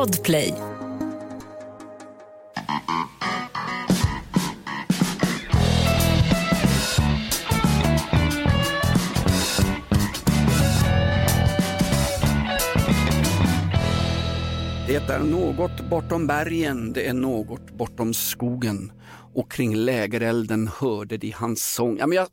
Podplay. 0.00 0.54
Det 14.86 14.96
är 14.96 15.18
något 15.18 15.80
bortom 15.90 16.26
bergen, 16.26 16.92
det 16.92 17.06
är 17.06 17.14
något 17.14 17.70
bortom 17.70 18.14
skogen 18.14 18.92
och 19.34 19.52
kring 19.52 19.76
lägerelden 19.76 20.70
hörde 20.80 21.16
de 21.16 21.30
hans 21.30 21.74
sång. 21.74 21.98
Ja, 21.98 22.06
men 22.06 22.16
jag, 22.16 22.26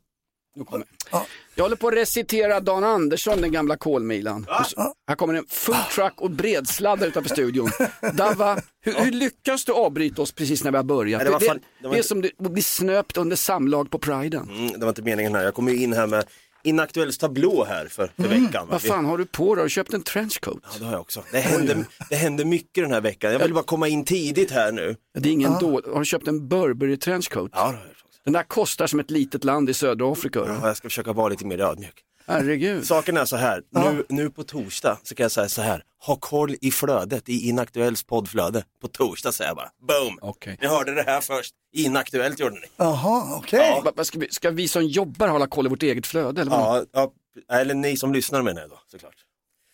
nu 0.58 0.64
kommer 0.64 0.86
jag. 1.10 1.22
jag 1.54 1.64
håller 1.64 1.76
på 1.76 1.88
att 1.88 1.94
recitera 1.94 2.60
Dan 2.60 2.84
Andersson, 2.84 3.40
den 3.40 3.52
gamla 3.52 3.76
kolmilan. 3.76 4.46
Så- 4.66 4.94
Här 5.08 5.14
kommer 5.16 5.34
en 5.34 5.44
food 5.48 5.76
truck 5.94 6.20
och 6.20 6.30
bredsladdare 6.30 7.08
utanför 7.08 7.30
studion. 7.30 7.70
Dava, 8.14 8.60
hur, 8.80 8.92
hur 8.94 9.12
lyckas 9.12 9.64
du 9.64 9.72
avbryta 9.72 10.22
oss 10.22 10.32
precis 10.32 10.64
när 10.64 10.70
vi 10.70 10.76
har 10.76 10.84
börjat? 10.84 11.22
Nej, 11.22 11.32
det 11.32 11.38
det, 11.38 11.46
fan- 11.46 11.56
det, 11.56 11.62
det 11.82 11.88
var 11.88 11.94
det 11.94 12.00
är 12.00 12.02
som 12.02 12.24
att 12.46 12.52
bli 12.52 12.62
snöpt 12.62 13.16
under 13.16 13.36
samlag 13.36 13.90
på 13.90 13.98
priden. 13.98 14.48
Mm, 14.50 14.72
det 14.72 14.78
var 14.78 14.88
inte 14.88 15.02
meningen 15.02 15.34
här. 15.34 15.42
Jag 15.44 15.54
kommer 15.54 15.72
ju 15.72 15.82
in 15.82 15.92
här 15.92 16.06
med 16.06 16.24
Inaktuells 16.62 17.18
tablå 17.18 17.64
här 17.68 17.86
för, 17.86 18.10
för 18.16 18.22
veckan. 18.28 18.50
va? 18.52 18.58
Mm. 18.60 18.68
Vad 18.70 18.82
fan 18.82 19.04
har 19.04 19.18
du 19.18 19.26
på 19.26 19.54
dig? 19.54 19.60
Har 19.62 19.66
du 19.66 19.70
köpt 19.70 19.94
en 19.94 20.02
trenchcoat? 20.02 20.58
Ja, 20.62 20.78
det 20.78 20.84
har 20.84 20.92
jag 20.92 21.00
också. 21.00 21.22
Det 21.32 21.38
händer, 21.40 21.84
det 22.10 22.16
händer 22.16 22.44
mycket 22.44 22.84
den 22.84 22.92
här 22.92 23.00
veckan. 23.00 23.32
Jag 23.32 23.38
vill 23.38 23.54
bara 23.54 23.64
komma 23.64 23.88
in 23.88 24.04
tidigt 24.04 24.50
här 24.50 24.72
nu. 24.72 24.96
Det 25.18 25.28
är 25.28 25.32
ingen 25.32 25.52
då. 25.60 25.80
Har 25.92 25.98
du 25.98 26.04
köpt 26.04 26.28
en 26.28 26.48
Burberry 26.48 26.96
trenchcoat? 26.96 27.50
Ja, 27.54 27.58
det 27.58 27.64
har 27.66 27.72
jag. 27.74 27.94
Den 28.28 28.32
där 28.32 28.42
kostar 28.42 28.86
som 28.86 29.00
ett 29.00 29.10
litet 29.10 29.44
land 29.44 29.70
i 29.70 29.74
södra 29.74 30.12
Afrika. 30.12 30.38
Ja, 30.46 30.66
jag 30.66 30.76
ska 30.76 30.88
försöka 30.88 31.12
vara 31.12 31.28
lite 31.28 31.46
mer 31.46 31.60
ödmjuk. 31.60 32.02
Herregud. 32.26 32.86
Saken 32.86 33.16
är 33.16 33.24
så 33.24 33.36
här, 33.36 33.62
nu, 33.70 34.04
nu 34.08 34.30
på 34.30 34.42
torsdag 34.44 34.98
så 35.02 35.14
kan 35.14 35.24
jag 35.24 35.32
säga 35.32 35.48
så 35.48 35.62
här, 35.62 35.82
ha 36.06 36.16
koll 36.16 36.54
i 36.60 36.70
flödet, 36.70 37.28
i 37.28 37.48
Inaktuells 37.48 38.02
poddflöde. 38.04 38.64
På 38.80 38.88
torsdag 38.88 39.32
säger 39.32 39.50
jag 39.50 39.56
bara, 39.56 39.70
boom! 39.88 40.18
Okej. 40.22 40.58
Ni 40.60 40.66
hörde 40.68 40.94
det 40.94 41.02
här 41.02 41.20
först, 41.20 41.54
Inaktuellt 41.72 42.40
gjorde 42.40 42.54
ni. 42.54 42.66
Jaha, 42.76 43.36
okej. 43.36 43.80
Va- 43.84 43.92
va, 43.96 44.04
Ska 44.04 44.18
vi, 44.18 44.28
ska 44.30 44.50
vi 44.50 44.68
som 44.68 44.84
jobbar 44.84 45.28
hålla 45.28 45.46
koll 45.46 45.66
i 45.66 45.68
vårt 45.68 45.82
eget 45.82 46.06
flöde? 46.06 46.40
Eller 46.40 46.50
vad? 46.50 46.86
Ja, 46.92 47.12
ja, 47.48 47.56
eller 47.58 47.74
ni 47.74 47.96
som 47.96 48.12
lyssnar 48.12 48.42
menar 48.42 48.60
jag 48.60 48.70
då, 48.70 48.78
såklart. 48.90 49.14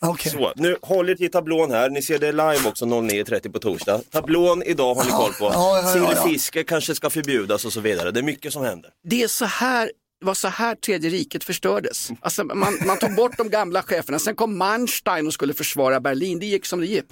Okej. 0.09 0.33
Så, 0.33 0.53
nu 0.57 0.77
håll 0.83 1.09
er 1.09 1.15
till 1.15 1.31
tablån 1.31 1.71
här, 1.71 1.91
ni 1.91 2.03
ser 2.03 2.19
det 2.19 2.33
live 2.33 2.69
också 2.69 2.85
09.30 2.85 3.53
på 3.53 3.59
torsdag. 3.59 4.01
Tablån 4.11 4.63
idag 4.63 4.95
har 4.95 5.05
ni 5.05 5.11
koll 5.11 5.33
på. 5.33 5.45
Ja, 5.45 5.79
ja, 5.83 5.97
ja, 5.97 6.13
ja. 6.15 6.23
Sillfiske 6.23 6.65
kanske 6.65 6.95
ska 6.95 7.11
förbjudas 7.11 7.65
och 7.65 7.73
så 7.73 7.81
vidare, 7.81 8.11
det 8.11 8.21
är 8.21 8.25
mycket 8.25 8.53
som 8.53 8.65
händer. 8.65 8.91
Det 9.05 9.23
är 9.23 9.29
så 9.29 9.45
här 9.45 9.91
det 10.21 10.27
var 10.27 10.35
så 10.35 10.49
här 10.49 10.75
tredje 10.75 11.11
riket 11.11 11.45
förstördes. 11.45 12.11
Alltså 12.21 12.45
man, 12.45 12.79
man 12.87 12.99
tog 12.99 13.15
bort 13.15 13.37
de 13.37 13.51
gamla 13.51 13.83
cheferna, 13.83 14.19
sen 14.19 14.35
kom 14.35 14.59
Manstein 14.59 15.27
och 15.27 15.33
skulle 15.33 15.55
försvara 15.55 16.01
Berlin, 16.01 16.39
det 16.39 16.47
gick 16.47 16.67
som 16.67 16.81
det 16.81 16.87
gick. 16.87 17.05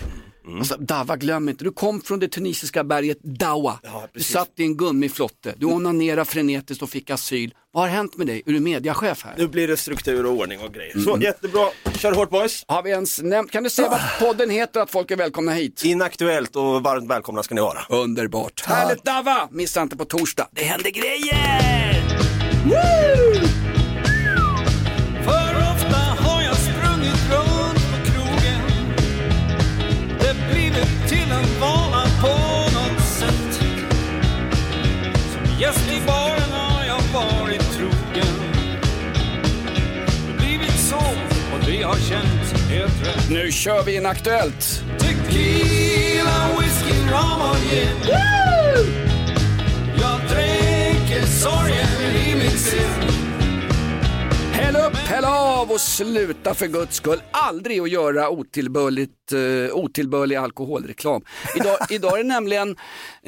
Mm. 0.46 0.58
Alltså, 0.58 0.76
Dawa, 0.76 1.16
glöm 1.16 1.48
inte, 1.48 1.64
du 1.64 1.72
kom 1.72 2.00
från 2.00 2.20
det 2.20 2.28
tunisiska 2.28 2.84
berget 2.84 3.18
Dawa. 3.22 3.78
Ja, 3.82 4.08
du 4.14 4.20
satt 4.20 4.50
i 4.56 4.62
en 4.62 4.76
gummiflotte, 4.76 5.54
du 5.56 5.66
onanerade 5.66 6.24
frenetiskt 6.24 6.82
och 6.82 6.90
fick 6.90 7.10
asyl. 7.10 7.54
Vad 7.72 7.84
har 7.84 7.90
hänt 7.90 8.16
med 8.16 8.26
dig? 8.26 8.42
Är 8.46 8.52
du 8.52 8.60
mediachef 8.60 9.24
här? 9.24 9.34
Nu 9.38 9.48
blir 9.48 9.68
det 9.68 9.76
struktur 9.76 10.26
och 10.26 10.32
ordning 10.32 10.60
och 10.60 10.74
grejer. 10.74 10.94
Mm. 10.94 11.04
Så 11.04 11.18
jättebra, 11.20 11.68
kör 11.98 12.12
hårt 12.12 12.30
boys! 12.30 12.64
Har 12.68 12.82
vi 12.82 12.90
ens 12.90 13.22
nämnt, 13.22 13.50
kan 13.50 13.62
du 13.62 13.70
säga 13.70 13.88
vad 13.88 14.00
podden 14.28 14.50
heter 14.50 14.80
att 14.80 14.90
folk 14.90 15.10
är 15.10 15.16
välkomna 15.16 15.52
hit? 15.52 15.84
Inaktuellt 15.84 16.56
och 16.56 16.82
varmt 16.82 17.10
välkomna 17.10 17.42
ska 17.42 17.54
ni 17.54 17.60
vara. 17.60 17.78
Underbart. 17.88 18.62
Härligt 18.66 19.04
Dava! 19.04 19.48
Missa 19.50 19.82
inte 19.82 19.96
på 19.96 20.04
torsdag. 20.04 20.48
Det 20.50 20.64
händer 20.64 20.90
grejer! 20.90 22.02
Woo! 22.64 23.71
Gäst 35.62 35.92
i 35.92 36.06
baren 36.06 36.52
har 36.52 36.84
jag 36.84 37.02
varit 37.14 37.72
trogen. 37.76 38.36
Det 40.26 40.38
blivit 40.38 40.78
så 40.78 40.96
och 41.54 41.66
det 41.66 41.82
har 41.82 41.94
känts 41.94 42.68
helt 42.68 43.06
rätt. 43.06 43.30
Nu 43.30 43.52
kör 43.52 43.82
vi 43.84 43.96
in 43.96 44.06
Aktuellt. 44.06 44.84
Tequila, 44.98 46.48
whisky, 46.58 46.92
rom 47.10 47.50
och 47.50 47.56
gin 47.56 48.51
av 55.32 55.70
och 55.70 55.80
sluta 55.80 56.54
för 56.54 56.66
guds 56.66 56.96
skull 56.96 57.22
aldrig 57.30 57.80
att 57.80 57.90
göra 57.90 58.30
otillbörligt, 58.30 59.32
uh, 59.32 59.74
otillbörlig 59.74 60.36
alkoholreklam. 60.36 61.22
Idag, 61.56 61.76
idag 61.90 62.12
är 62.12 62.22
det 62.22 62.28
nämligen 62.28 62.68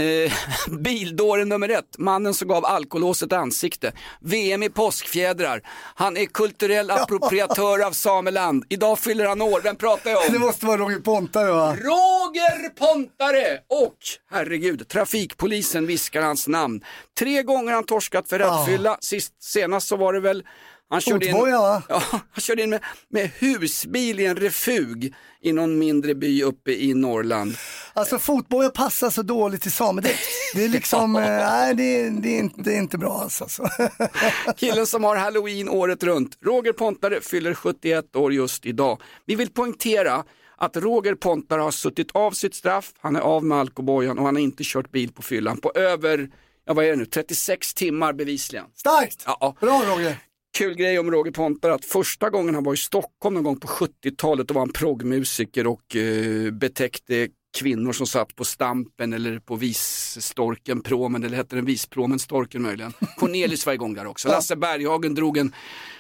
uh, 0.01 0.33
bildåren 0.79 1.49
nummer 1.49 1.69
ett, 1.69 1.99
mannen 1.99 2.35
som 2.35 2.49
gav 2.49 2.65
alkolåset 2.65 3.33
ansikte. 3.33 3.93
VM 4.21 4.63
i 4.63 4.69
påskfjädrar. 4.69 5.63
Han 5.95 6.17
är 6.17 6.27
kulturell 6.27 6.91
appropriatör 6.91 7.87
av 7.87 7.93
Sameland. 7.93 8.65
Idag 8.69 8.99
fyller 8.99 9.27
han 9.27 9.43
år, 9.43 9.61
vem 9.63 9.77
pratar 9.77 10.11
jag 10.11 10.27
om? 10.27 10.33
Det 10.33 10.39
måste 10.39 10.67
vara 10.67 10.77
Roger 10.77 11.01
Pontare 11.01 11.53
va? 11.53 11.77
Roger 11.77 12.69
Pontare 12.69 13.59
och 13.69 13.99
herregud, 14.31 14.89
trafikpolisen 14.89 15.87
viskar 15.87 16.23
hans 16.23 16.49
namn. 16.49 16.85
Tre 17.19 17.43
gånger 17.43 17.73
han 17.73 17.85
torskat 17.85 18.29
för 18.29 18.39
rattfylla, 18.39 18.97
Sist, 19.01 19.33
senast 19.43 19.89
så 19.89 19.97
var 19.97 20.13
det 20.13 20.21
väl 20.21 20.45
han 20.91 21.01
körde, 21.01 21.27
in, 21.27 21.37
ja, 21.49 21.83
han 22.09 22.41
körde 22.41 22.63
in 22.63 22.71
med, 22.71 22.81
med 23.09 23.31
husbil 23.39 24.21
i 24.21 24.27
en 24.27 24.37
refug 24.37 25.15
i 25.43 25.53
någon 25.53 25.79
mindre 25.79 26.15
by 26.15 26.43
uppe 26.43 26.73
i 26.73 26.95
Norrland. 26.95 27.57
Alltså 27.93 28.19
fotboja 28.19 28.71
passar 28.71 29.11
så 29.11 29.23
dåligt 29.23 29.63
till 29.63 29.73
samedräkt. 29.73 30.21
Det 30.55 30.65
är 30.65 30.69
liksom, 30.69 31.17
eh, 31.17 31.23
nej 31.23 31.75
det, 31.75 32.11
det, 32.11 32.29
är 32.29 32.39
inte, 32.39 32.63
det 32.63 32.75
är 32.75 32.79
inte 32.79 32.99
bra 32.99 33.21
alltså. 33.23 33.49
Så. 33.49 33.69
Killen 34.57 34.87
som 34.87 35.05
har 35.05 35.17
halloween 35.17 35.69
året 35.69 36.03
runt. 36.03 36.39
Roger 36.45 36.73
Pontare 36.73 37.21
fyller 37.21 37.55
71 37.55 38.17
år 38.17 38.33
just 38.33 38.67
idag. 38.67 39.03
Vi 39.27 39.35
vill 39.35 39.51
poängtera 39.51 40.25
att 40.57 40.77
Roger 40.77 41.15
Pontare 41.15 41.61
har 41.61 41.71
suttit 41.71 42.11
av 42.13 42.31
sitt 42.31 42.55
straff, 42.55 42.93
han 42.99 43.17
är 43.17 43.21
av 43.21 43.45
med 43.45 43.59
alkobojan 43.59 44.19
och 44.19 44.25
han 44.25 44.35
har 44.35 44.43
inte 44.43 44.63
kört 44.67 44.91
bil 44.91 45.13
på 45.13 45.23
fyllan 45.23 45.57
på 45.57 45.73
över, 45.75 46.31
ja 46.67 46.75
vad 46.75 46.85
är 46.85 46.91
det 46.91 46.97
nu, 46.97 47.07
36 47.07 47.75
timmar 47.75 48.13
bevisligen. 48.13 48.67
Starkt! 48.75 49.23
Ja. 49.27 49.57
Bra 49.61 49.83
Roger! 49.87 50.17
Kul 50.55 50.75
grej 50.75 50.99
om 50.99 51.11
Roger 51.11 51.33
Pontare 51.33 51.75
att 51.75 51.85
första 51.85 52.31
gången 52.31 52.55
han 52.55 52.65
var 52.65 52.75
i 52.75 52.77
Stockholm 52.77 53.35
någon 53.35 53.45
gång 53.45 53.61
på 53.61 53.69
70-talet 53.69 54.49
då 54.49 54.55
var 54.55 54.61
han 54.61 54.73
proggmusiker 54.73 55.67
och 55.67 55.97
eh, 55.97 56.51
betäckte 56.51 57.29
kvinnor 57.59 57.93
som 57.93 58.07
satt 58.07 58.37
på 58.37 58.45
Stampen 58.45 59.13
eller 59.13 59.39
på 59.39 59.57
Visstorken, 59.57 60.83
Promen 60.83 61.25
eller 61.25 61.37
hette 61.37 61.57
den 61.57 61.65
Vispromen, 61.65 62.19
Storken 62.19 62.63
möjligen. 62.63 62.93
Cornelis 63.17 63.67
var 63.67 63.73
igång 63.73 63.95
där 63.95 64.07
också. 64.07 64.29
Lasse 64.29 64.57
Berghagen 64.57 65.15
drog 65.15 65.39
en 65.39 65.53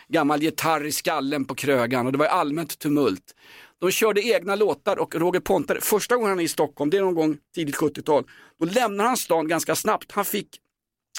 gammal 0.08 0.42
gitarr 0.42 0.84
i 0.84 0.92
skallen 0.92 1.44
på 1.44 1.54
Krögan 1.54 2.06
och 2.06 2.12
det 2.12 2.18
var 2.18 2.26
allmänt 2.26 2.78
tumult. 2.78 3.34
De 3.80 3.90
körde 3.90 4.22
egna 4.22 4.54
låtar 4.54 4.98
och 4.98 5.14
Roger 5.14 5.40
Pontare, 5.40 5.80
första 5.80 6.16
gången 6.16 6.28
han 6.30 6.40
är 6.40 6.44
i 6.44 6.48
Stockholm, 6.48 6.90
det 6.90 6.96
är 6.96 7.02
någon 7.02 7.14
gång 7.14 7.36
tidigt 7.54 7.76
70-tal, 7.76 8.24
då 8.60 8.66
lämnar 8.66 9.04
han 9.04 9.16
stan 9.16 9.48
ganska 9.48 9.74
snabbt. 9.74 10.12
Han 10.12 10.24
fick, 10.24 10.48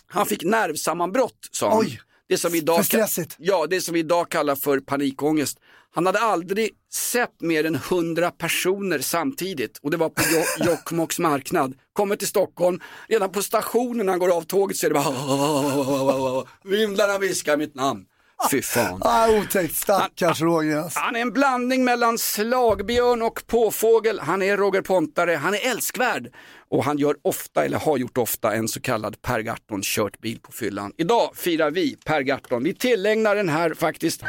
han 0.07 0.25
fick 0.25 0.43
nervsammanbrott 0.43 1.49
sa 1.51 1.69
han. 1.69 1.79
Oj, 1.79 1.99
det 2.29 2.37
som 2.37 2.51
vi 2.51 2.57
idag 2.57 2.75
för 2.77 2.83
stressigt. 2.83 3.35
Ja, 3.39 3.67
det 3.69 3.81
som 3.81 3.93
vi 3.93 3.99
idag 3.99 4.29
kallar 4.29 4.55
för 4.55 4.79
panikångest. 4.79 5.57
Han 5.95 6.05
hade 6.05 6.19
aldrig 6.19 6.69
sett 6.93 7.41
mer 7.41 7.65
än 7.65 7.75
hundra 7.75 8.31
personer 8.31 8.99
samtidigt 8.99 9.77
och 9.81 9.91
det 9.91 9.97
var 9.97 10.09
på 10.09 10.21
Jo- 10.31 10.65
Jokkmokks 10.65 11.19
marknad. 11.19 11.73
Kommer 11.93 12.15
till 12.15 12.27
Stockholm, 12.27 12.79
redan 13.09 13.31
på 13.31 13.41
stationen 13.41 14.05
när 14.05 14.13
han 14.13 14.19
går 14.19 14.37
av 14.37 14.41
tåget 14.41 14.77
så 14.77 14.85
är 14.85 14.89
det 14.89 14.93
bara 14.93 16.45
Vimlarna 16.63 17.17
viskar 17.17 17.57
mitt 17.57 17.75
namn. 17.75 18.05
Fy 18.51 18.61
fan. 18.61 19.01
Ah, 19.03 19.29
otäckt, 19.29 19.75
stackars 19.75 20.41
Roger. 20.41 20.77
Alltså. 20.77 20.99
Han 20.99 21.15
är 21.15 21.19
en 21.19 21.31
blandning 21.31 21.83
mellan 21.83 22.17
slagbjörn 22.17 23.21
och 23.21 23.43
påfågel. 23.47 24.19
Han 24.19 24.41
är 24.41 24.57
Roger 24.57 24.81
Pontare, 24.81 25.31
han 25.35 25.53
är 25.53 25.69
älskvärd. 25.71 26.31
Och 26.75 26.83
han 26.83 26.97
gör 26.97 27.15
ofta, 27.21 27.65
eller 27.65 27.77
har 27.77 27.97
gjort 27.97 28.17
ofta, 28.17 28.53
en 28.53 28.67
så 28.67 28.81
kallad 28.81 29.21
Per 29.21 29.39
Gahrton 29.39 29.81
kört 29.83 30.19
bil 30.19 30.39
på 30.39 30.51
fyllan. 30.51 30.93
Idag 30.97 31.31
firar 31.35 31.71
vi 31.71 31.95
Per 32.05 32.21
Gahrton. 32.21 32.63
Vi 32.63 32.73
tillägnar 32.73 33.35
den 33.35 33.49
här 33.49 33.73
faktiskt, 33.73 34.21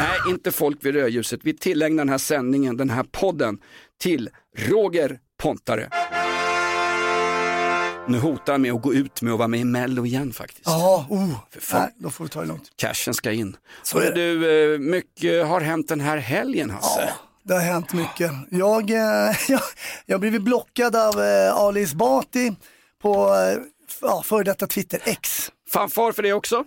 nej 0.00 0.18
inte 0.28 0.52
folk 0.52 0.84
vid 0.84 0.94
rödljuset, 0.94 1.40
vi 1.42 1.56
tillägnar 1.56 2.04
den 2.04 2.08
här 2.08 2.18
sändningen, 2.18 2.76
den 2.76 2.90
här 2.90 3.02
podden 3.02 3.58
till 4.00 4.30
Roger 4.56 5.18
Pontare. 5.42 5.88
Nu 8.08 8.18
hotar 8.18 8.52
han 8.52 8.62
med 8.62 8.72
att 8.72 8.82
gå 8.82 8.94
ut 8.94 9.22
med 9.22 9.32
att 9.32 9.38
vara 9.38 9.48
med 9.48 9.60
i 9.60 9.64
Mello 9.64 10.06
igen 10.06 10.32
faktiskt. 10.32 10.66
Ja, 10.66 11.06
oh, 11.10 11.34
fan. 11.60 11.80
nej, 11.80 11.94
då 11.98 12.10
får 12.10 12.24
du 12.24 12.28
ta 12.28 12.40
det 12.40 12.46
lugnt. 12.46 12.70
Cashen 12.76 13.14
ska 13.14 13.32
in. 13.32 13.56
Så 13.82 14.00
du, 14.00 14.72
eh, 14.74 14.78
mycket 14.78 15.46
har 15.46 15.60
hänt 15.60 15.88
den 15.88 16.00
här 16.00 16.16
helgen 16.16 16.70
Hasse. 16.70 17.00
Ja, 17.00 17.27
det 17.48 17.54
har 17.54 17.60
hänt 17.60 17.92
mycket. 17.92 18.32
Jag, 18.50 18.90
eh, 18.90 18.96
jag, 19.48 19.60
jag 20.06 20.14
har 20.14 20.18
blivit 20.18 20.42
blockad 20.42 20.96
av 20.96 21.20
eh, 21.20 21.56
Ali 21.56 21.82
Esbati 21.82 22.52
på 23.02 23.34
eh, 23.34 23.62
ja, 24.00 24.22
före 24.22 24.44
detta 24.44 24.66
Twitter 24.66 25.00
X. 25.04 25.52
Fanfar 25.72 26.12
för 26.12 26.22
det 26.22 26.32
också. 26.32 26.64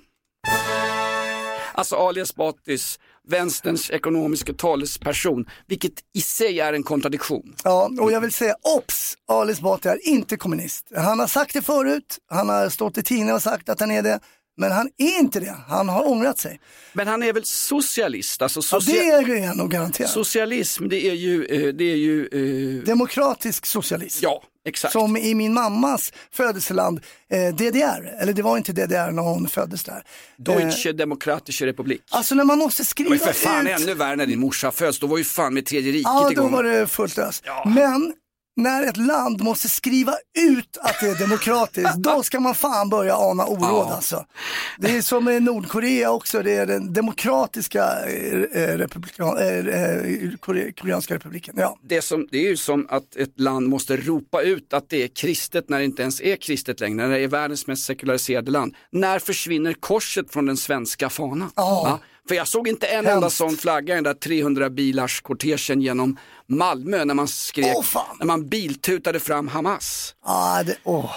Alltså 1.74 1.96
Ali 1.96 2.22
Esbatis 2.22 3.00
vänsterns 3.28 3.92
ekonomiska 3.92 4.54
talesperson, 4.54 5.46
vilket 5.68 5.94
i 6.14 6.22
sig 6.22 6.60
är 6.60 6.74
en 6.74 6.84
kontradiktion. 6.84 7.56
Ja, 7.64 7.90
och 8.00 8.12
jag 8.12 8.22
vill 8.22 8.32
säga 8.32 8.56
obs! 8.78 9.16
Ali 9.28 9.52
Esbati 9.52 9.90
är 9.90 10.08
inte 10.08 10.38
kommunist. 10.38 10.92
Han 10.96 11.20
har 11.20 11.28
sagt 11.28 11.54
det 11.54 11.62
förut, 11.62 12.18
han 12.30 12.50
har 12.50 12.70
stått 12.70 12.98
i 12.98 13.04
tidningen 13.04 13.36
och 13.36 13.42
sagt 13.42 13.70
att 13.70 13.80
han 13.80 13.92
är 13.92 14.04
det. 14.04 14.20
Men 14.58 14.72
han 14.72 14.90
är 14.98 15.20
inte 15.20 15.40
det, 15.40 15.56
han 15.68 15.90
har 15.90 16.08
ångrat 16.08 16.40
sig. 16.40 16.60
Men 16.94 17.08
han 17.08 17.24
är 17.24 17.34
väl 17.34 17.46
socialist? 17.46 18.42
Alltså 18.42 18.60
Ja, 18.60 18.80
socia- 18.80 18.94
det 19.26 19.40
är 19.40 19.48
han 19.48 19.58
nog 19.58 19.72
garanterat. 19.72 20.10
Socialism, 20.12 20.88
det 20.88 21.08
är 21.10 21.14
ju, 21.14 21.46
eh, 21.46 21.74
det 21.74 21.84
är 21.92 21.96
ju 21.96 22.28
eh, 22.80 22.84
Demokratisk 22.86 23.66
socialism. 23.66 24.20
ja, 24.24 24.44
exakt. 24.66 24.92
Som 24.92 25.18
i 25.18 25.36
min 25.36 25.54
mammas 25.54 26.14
födelseland, 26.32 27.00
eh, 27.32 27.56
DDR. 27.56 28.16
Eller 28.22 28.34
det 28.34 28.42
var 28.42 28.58
inte 28.58 28.74
DDR 28.74 29.12
när 29.12 29.22
hon 29.24 29.48
föddes 29.48 29.84
där. 29.84 29.94
Eh, 29.96 30.02
Deutsche 30.38 30.92
Demokratische 30.92 31.66
Republik. 31.66 32.02
alltså 32.12 32.36
när 32.36 32.44
man 32.44 32.58
måste 32.58 32.82
Det 32.82 32.86
skriva 32.88 33.10
var 33.10 33.16
ju 33.16 33.20
för 33.20 33.34
fan 33.34 33.68
ut... 33.68 33.80
ännu 33.82 33.94
värre 33.94 34.16
när 34.16 34.26
din 34.26 34.40
morsa 34.40 34.72
föds, 34.72 35.00
då 35.00 35.08
var 35.08 35.18
ju 35.18 35.24
fan 35.24 35.54
med 35.54 35.66
tredje 35.66 35.92
riket 35.92 36.04
Ja, 36.06 36.24
då 36.26 36.32
igång. 36.32 36.52
var 36.52 36.64
det 36.64 36.88
fullt 36.88 37.18
ös. 37.18 37.44
Men 37.66 38.14
när 38.56 38.84
ett 38.88 38.98
land 38.98 39.42
måste 39.42 39.70
skriva 39.70 40.14
ut 40.40 40.78
att 40.82 40.96
det 41.02 41.08
är 41.08 41.20
demokratiskt, 41.20 41.96
då 41.98 42.24
ska 42.24 42.40
man 42.40 42.56
fan 42.56 42.90
börja 42.90 43.16
ana 43.16 43.46
oråd 43.46 43.62
Ja. 43.90 43.94
alltså. 43.96 44.26
Det 44.78 44.98
är 44.98 45.02
som 45.02 45.30
i 45.30 45.40
Nordkorea 45.40 46.12
också, 46.12 46.42
det 46.44 46.52
är 46.52 46.66
den 46.66 46.94
demokratiska 46.94 47.86
eh, 48.08 48.62
eh, 48.64 48.78
republikan, 48.78 49.38
eh, 49.38 49.48
eh, 49.48 50.32
Kore- 50.40 50.72
koreanska 50.72 51.16
republiken. 51.16 51.56
Ja. 51.58 51.78
det, 51.84 52.02
som, 52.02 52.28
det 52.32 52.38
är 52.38 52.50
ju 52.50 52.58
som 52.58 52.88
att 52.90 53.16
ett 53.16 53.40
land 53.40 53.68
måste 53.68 53.98
ropa 53.98 54.42
ut 54.42 54.74
att 54.74 54.90
det 54.90 55.04
är 55.04 55.08
kristet 55.08 55.70
när 55.70 55.78
det 55.80 55.86
inte 55.86 56.02
ens 56.02 56.22
är 56.22 56.36
kristet 56.36 56.80
längre, 56.80 57.08
när 57.08 57.18
det 57.18 57.24
är 57.24 57.28
världens 57.28 57.68
mest 57.68 57.86
sekulariserade 57.86 58.52
land. 58.52 58.76
När 58.92 59.20
försvinner 59.20 59.74
korset 59.74 60.34
från 60.34 60.46
den 60.46 60.58
svenska 60.58 61.10
fanan? 61.10 61.52
Ja. 61.56 62.00
För 62.28 62.36
jag 62.36 62.48
såg 62.48 62.68
inte 62.68 62.88
en 62.88 63.00
enda 63.00 63.12
Hemskt. 63.12 63.38
sån 63.38 63.56
flagga 63.58 63.94
i 63.94 63.96
den 63.96 64.04
där 64.04 64.14
300 64.14 64.70
bilars 64.70 65.22
kortegen 65.22 65.82
genom 65.82 66.18
Malmö 66.52 67.06
när 67.06 67.14
man 67.14 67.28
skrek, 67.28 67.84
fan. 67.84 68.18
när 68.20 68.26
man 68.26 68.48
biltutade 68.50 69.20
fram 69.20 69.48
Hamas. 69.48 70.16
Ah, 70.24 70.64
det, 70.64 70.76
åh. 70.84 71.12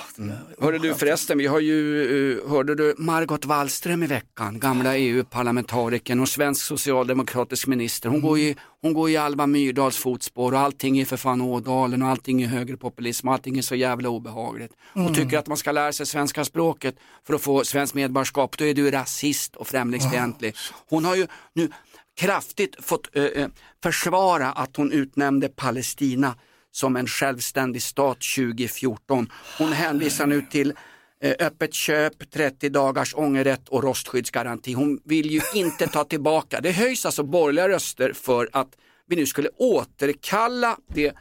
Hörde 0.61 0.79
du 0.79 0.95
förresten, 0.95 1.39
vi 1.39 1.47
har 1.47 1.61
ju, 1.61 2.39
eh, 2.39 2.51
hörde 2.51 2.75
du 2.75 2.95
Margot 2.99 3.45
Wallström 3.45 4.03
i 4.03 4.07
veckan, 4.07 4.59
gamla 4.59 4.97
EU-parlamentarikern 4.97 6.21
och 6.21 6.29
svensk 6.29 6.67
socialdemokratisk 6.67 7.67
minister. 7.67 8.09
Hon 8.09 8.21
går 8.21 8.39
ju 8.39 8.55
hon 8.85 8.95
går 8.95 9.11
i 9.11 9.17
Alva 9.17 9.47
Myrdals 9.47 9.97
fotspår 9.97 10.53
och 10.53 10.59
allting 10.59 10.99
är 10.99 11.05
för 11.05 11.17
fan 11.17 11.41
Ådalen 11.41 12.03
och 12.03 12.09
allting 12.09 12.43
är 12.43 12.47
högerpopulism 12.47 13.29
och 13.29 13.35
allting 13.35 13.59
är 13.59 13.63
så 13.63 13.75
jävla 13.75 14.09
obehagligt. 14.09 14.73
Och 14.93 15.15
tycker 15.15 15.39
att 15.39 15.47
man 15.47 15.57
ska 15.57 15.73
lära 15.73 15.93
sig 15.93 16.07
svenska 16.07 16.45
språket 16.45 16.97
för 17.27 17.35
att 17.35 17.43
få 17.43 17.65
svenskt 17.65 17.95
medborgarskap, 17.95 18.59
då 18.59 18.65
är 18.65 18.75
du 18.75 18.91
rasist 18.91 19.57
och 19.57 19.67
främlingsfientlig. 19.67 20.55
Hon 20.89 21.05
har 21.05 21.17
ju 21.17 21.27
nu 21.53 21.69
kraftigt 22.17 22.85
fått 22.85 23.17
eh, 23.17 23.25
eh, 23.25 23.49
försvara 23.83 24.53
att 24.53 24.77
hon 24.77 24.93
utnämnde 24.93 25.49
Palestina 25.49 26.35
som 26.73 26.97
en 26.97 27.07
självständig 27.07 27.83
stat 27.83 28.19
2014. 28.37 29.33
Hon 29.59 29.73
hänvisar 29.73 30.27
nu 30.27 30.43
till 30.43 30.73
eh, 31.21 31.47
öppet 31.47 31.75
köp, 31.75 32.31
30 32.31 32.69
dagars 32.69 33.15
ångerrätt 33.15 33.69
och 33.69 33.83
rostskyddsgaranti. 33.83 34.73
Hon 34.73 35.01
vill 35.05 35.31
ju 35.31 35.41
inte 35.55 35.87
ta 35.87 36.05
tillbaka. 36.05 36.61
Det 36.61 36.73
höjs 36.73 37.07
alltså 37.07 37.23
borgerliga 37.23 37.69
röster 37.69 38.13
för 38.13 38.49
att 38.53 38.77
vi 39.07 39.17
nu 39.17 39.27
skulle 39.27 39.49
återkalla 39.49 40.79
det 40.95 41.13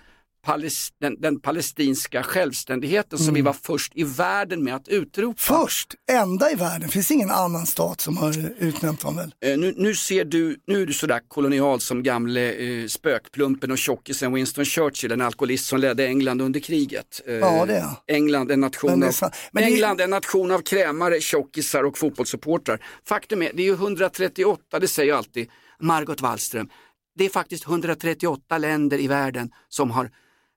Pales- 0.46 0.90
den, 1.02 1.22
den 1.22 1.40
palestinska 1.40 2.24
självständigheten 2.24 3.20
som 3.20 3.34
vi 3.34 3.42
var 3.42 3.54
först 3.54 3.92
i 3.96 4.04
världen 4.04 4.64
med 4.64 4.76
att 4.76 4.88
utropa. 4.88 5.38
Först, 5.38 5.94
enda 6.12 6.52
i 6.52 6.56
världen, 6.56 6.90
finns 6.90 7.12
ingen 7.12 7.32
annan 7.32 7.66
stat 7.66 8.02
som 8.02 8.18
har 8.18 8.34
utnämnt 8.64 9.02
honom 9.04 9.18
väl? 9.18 9.52
Eh, 9.54 9.58
nu, 9.60 9.74
nu 9.78 9.96
ser 9.96 10.26
du, 10.26 10.58
nu 10.68 10.82
är 10.82 10.86
du 10.86 10.94
sådär 10.94 11.22
kolonial 11.28 11.80
som 11.80 12.04
gamle 12.04 12.54
eh, 12.54 12.88
spökplumpen 12.88 13.72
och 13.72 13.78
tjockisen 13.78 14.34
Winston 14.34 14.66
Churchill, 14.66 15.12
en 15.12 15.22
alkoholist 15.22 15.66
som 15.66 15.80
ledde 15.80 16.08
England 16.08 16.42
under 16.42 16.60
kriget. 16.60 17.22
Eh, 17.28 17.34
Ja, 17.34 17.66
det 17.66 17.76
är. 17.78 17.90
England, 18.08 18.52
en 18.52 18.60
nation, 18.60 19.00
det 19.00 19.08
är 19.08 19.24
av. 19.26 19.32
Men 19.52 19.64
det- 19.64 19.70
England 19.70 20.02
en 20.02 20.10
nation 20.10 20.52
av 20.52 20.60
krämare, 20.60 21.22
tjockisar 21.22 21.84
och 21.84 21.98
fotbollssupportrar. 21.98 22.86
Faktum 23.08 23.42
är, 23.42 23.52
det 23.54 23.62
är 23.64 23.68
ju 23.68 23.74
138, 23.74 24.80
det 24.80 24.88
säger 24.88 25.14
alltid, 25.14 25.50
Margot 25.82 26.22
Wallström, 26.22 26.70
det 27.18 27.26
är 27.26 27.30
faktiskt 27.30 27.66
138 27.68 28.58
länder 28.58 28.98
i 29.00 29.08
världen 29.08 29.50
som 29.70 29.92
har 29.92 30.10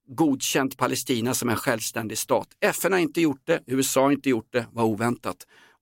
godkänt 0.06 0.76
Palestina 0.76 1.34
som 1.34 1.48
en 1.48 1.56
självständig 1.56 2.18
stat. 2.18 2.48
FN 2.60 2.92
har 2.92 2.98
inte 2.98 3.20
gjort 3.20 3.42
det, 3.44 3.60
USA 3.66 4.02
har 4.02 4.12
inte 4.12 4.30
gjort 4.30 4.52
det, 4.52 4.66
var 4.72 4.84
oväntat. 4.84 5.36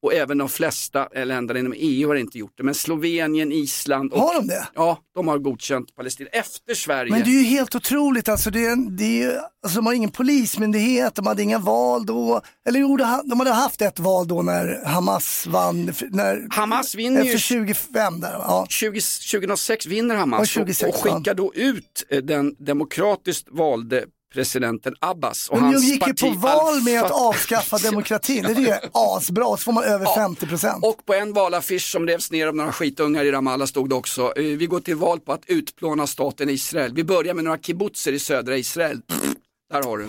Och 0.05 0.15
även 0.15 0.39
de 0.39 0.49
flesta 0.49 1.09
länderna 1.25 1.61
inom 1.61 1.75
EU 1.77 2.09
har 2.09 2.15
inte 2.15 2.39
gjort 2.39 2.53
det. 2.57 2.63
Men 2.63 2.75
Slovenien, 2.75 3.53
Island 3.53 4.13
och... 4.13 4.21
Har 4.21 4.35
de 4.35 4.47
det? 4.47 4.69
Ja, 4.75 4.99
de 5.15 5.29
har 5.29 5.39
godkänt 5.39 5.97
Palestina 5.97 6.31
efter 6.33 6.75
Sverige. 6.75 7.13
Men 7.13 7.23
det 7.23 7.31
är 7.31 7.43
ju 7.43 7.45
helt 7.45 7.75
otroligt, 7.75 8.29
alltså, 8.29 8.51
det 8.51 8.67
är, 8.67 8.97
det 8.97 9.23
är, 9.23 9.41
alltså 9.63 9.79
de 9.79 9.87
har 9.87 9.93
ingen 9.93 10.11
polismyndighet, 10.11 11.15
de 11.15 11.27
hade 11.27 11.43
inga 11.43 11.59
val 11.59 12.07
då. 12.07 12.41
Eller 12.69 12.81
jo, 12.81 12.97
de 12.97 13.05
ha- 13.05 13.23
de 13.23 13.39
hade 13.39 13.53
haft 13.53 13.83
ett 13.83 13.99
val 13.99 14.29
då 14.29 14.43
när 14.43 14.85
Hamas 14.85 15.47
vann. 15.47 15.93
När, 16.11 16.47
Hamas 16.51 16.95
vinner 16.95 17.21
Efter 17.21 17.39
25 17.39 18.21
där, 18.21 18.33
ja. 18.33 18.67
20, 18.69 19.01
2006 19.33 19.87
vinner 19.87 20.15
Hamas 20.15 20.41
Ja, 20.41 20.45
26, 20.47 20.83
och, 20.83 20.89
och 20.89 20.95
skickar 20.95 21.35
då 21.35 21.55
ut 21.55 22.07
eh, 22.11 22.23
den 22.23 22.55
demokratiskt 22.59 23.49
valde 23.51 24.05
presidenten 24.35 24.95
Abbas 25.01 25.49
och 25.49 25.57
Men 25.57 25.65
de 25.65 25.73
hans 25.75 25.85
gick 25.85 26.07
ju 26.07 26.13
parti 26.13 26.21
på 26.21 26.39
val 26.39 26.83
med 26.83 27.03
att 27.03 27.11
avskaffa 27.11 27.79
demokratin, 27.79 28.43
det 28.43 28.53
är 28.53 28.57
ju 28.57 28.75
asbra, 28.93 29.45
så 29.45 29.57
får 29.57 29.73
man 29.73 29.85
över 29.85 30.07
50 30.17 30.47
procent. 30.47 30.85
Och 30.85 31.07
på 31.07 31.15
en 31.15 31.33
valaffisch 31.33 31.91
som 31.91 32.07
revs 32.07 32.31
ner 32.31 32.47
av 32.47 32.57
några 32.57 32.73
skitungar 32.73 33.25
i 33.25 33.33
Ramallah 33.33 33.67
stod 33.67 33.89
det 33.89 33.95
också, 33.95 34.23
eh, 34.37 34.43
vi 34.45 34.67
går 34.67 34.81
till 34.81 34.97
val 34.97 35.21
på 35.21 35.33
att 35.33 35.43
utplåna 35.47 36.07
staten 36.07 36.51
Israel. 36.51 36.93
Vi 36.95 37.05
börjar 37.05 37.35
med 37.35 37.45
några 37.45 37.59
kibbutzer 37.59 38.13
i 38.13 38.19
södra 38.19 38.57
Israel. 38.57 39.01
Pff, 39.09 39.35
där 39.73 39.83
har 39.83 39.99
du. 39.99 40.09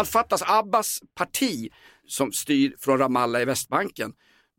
Al-Fatahs 0.00 0.42
Abbas 0.46 0.98
parti 1.18 1.68
som 2.08 2.32
styr 2.32 2.74
från 2.80 2.98
Ramallah 2.98 3.42
i 3.42 3.44
Västbanken, 3.44 4.12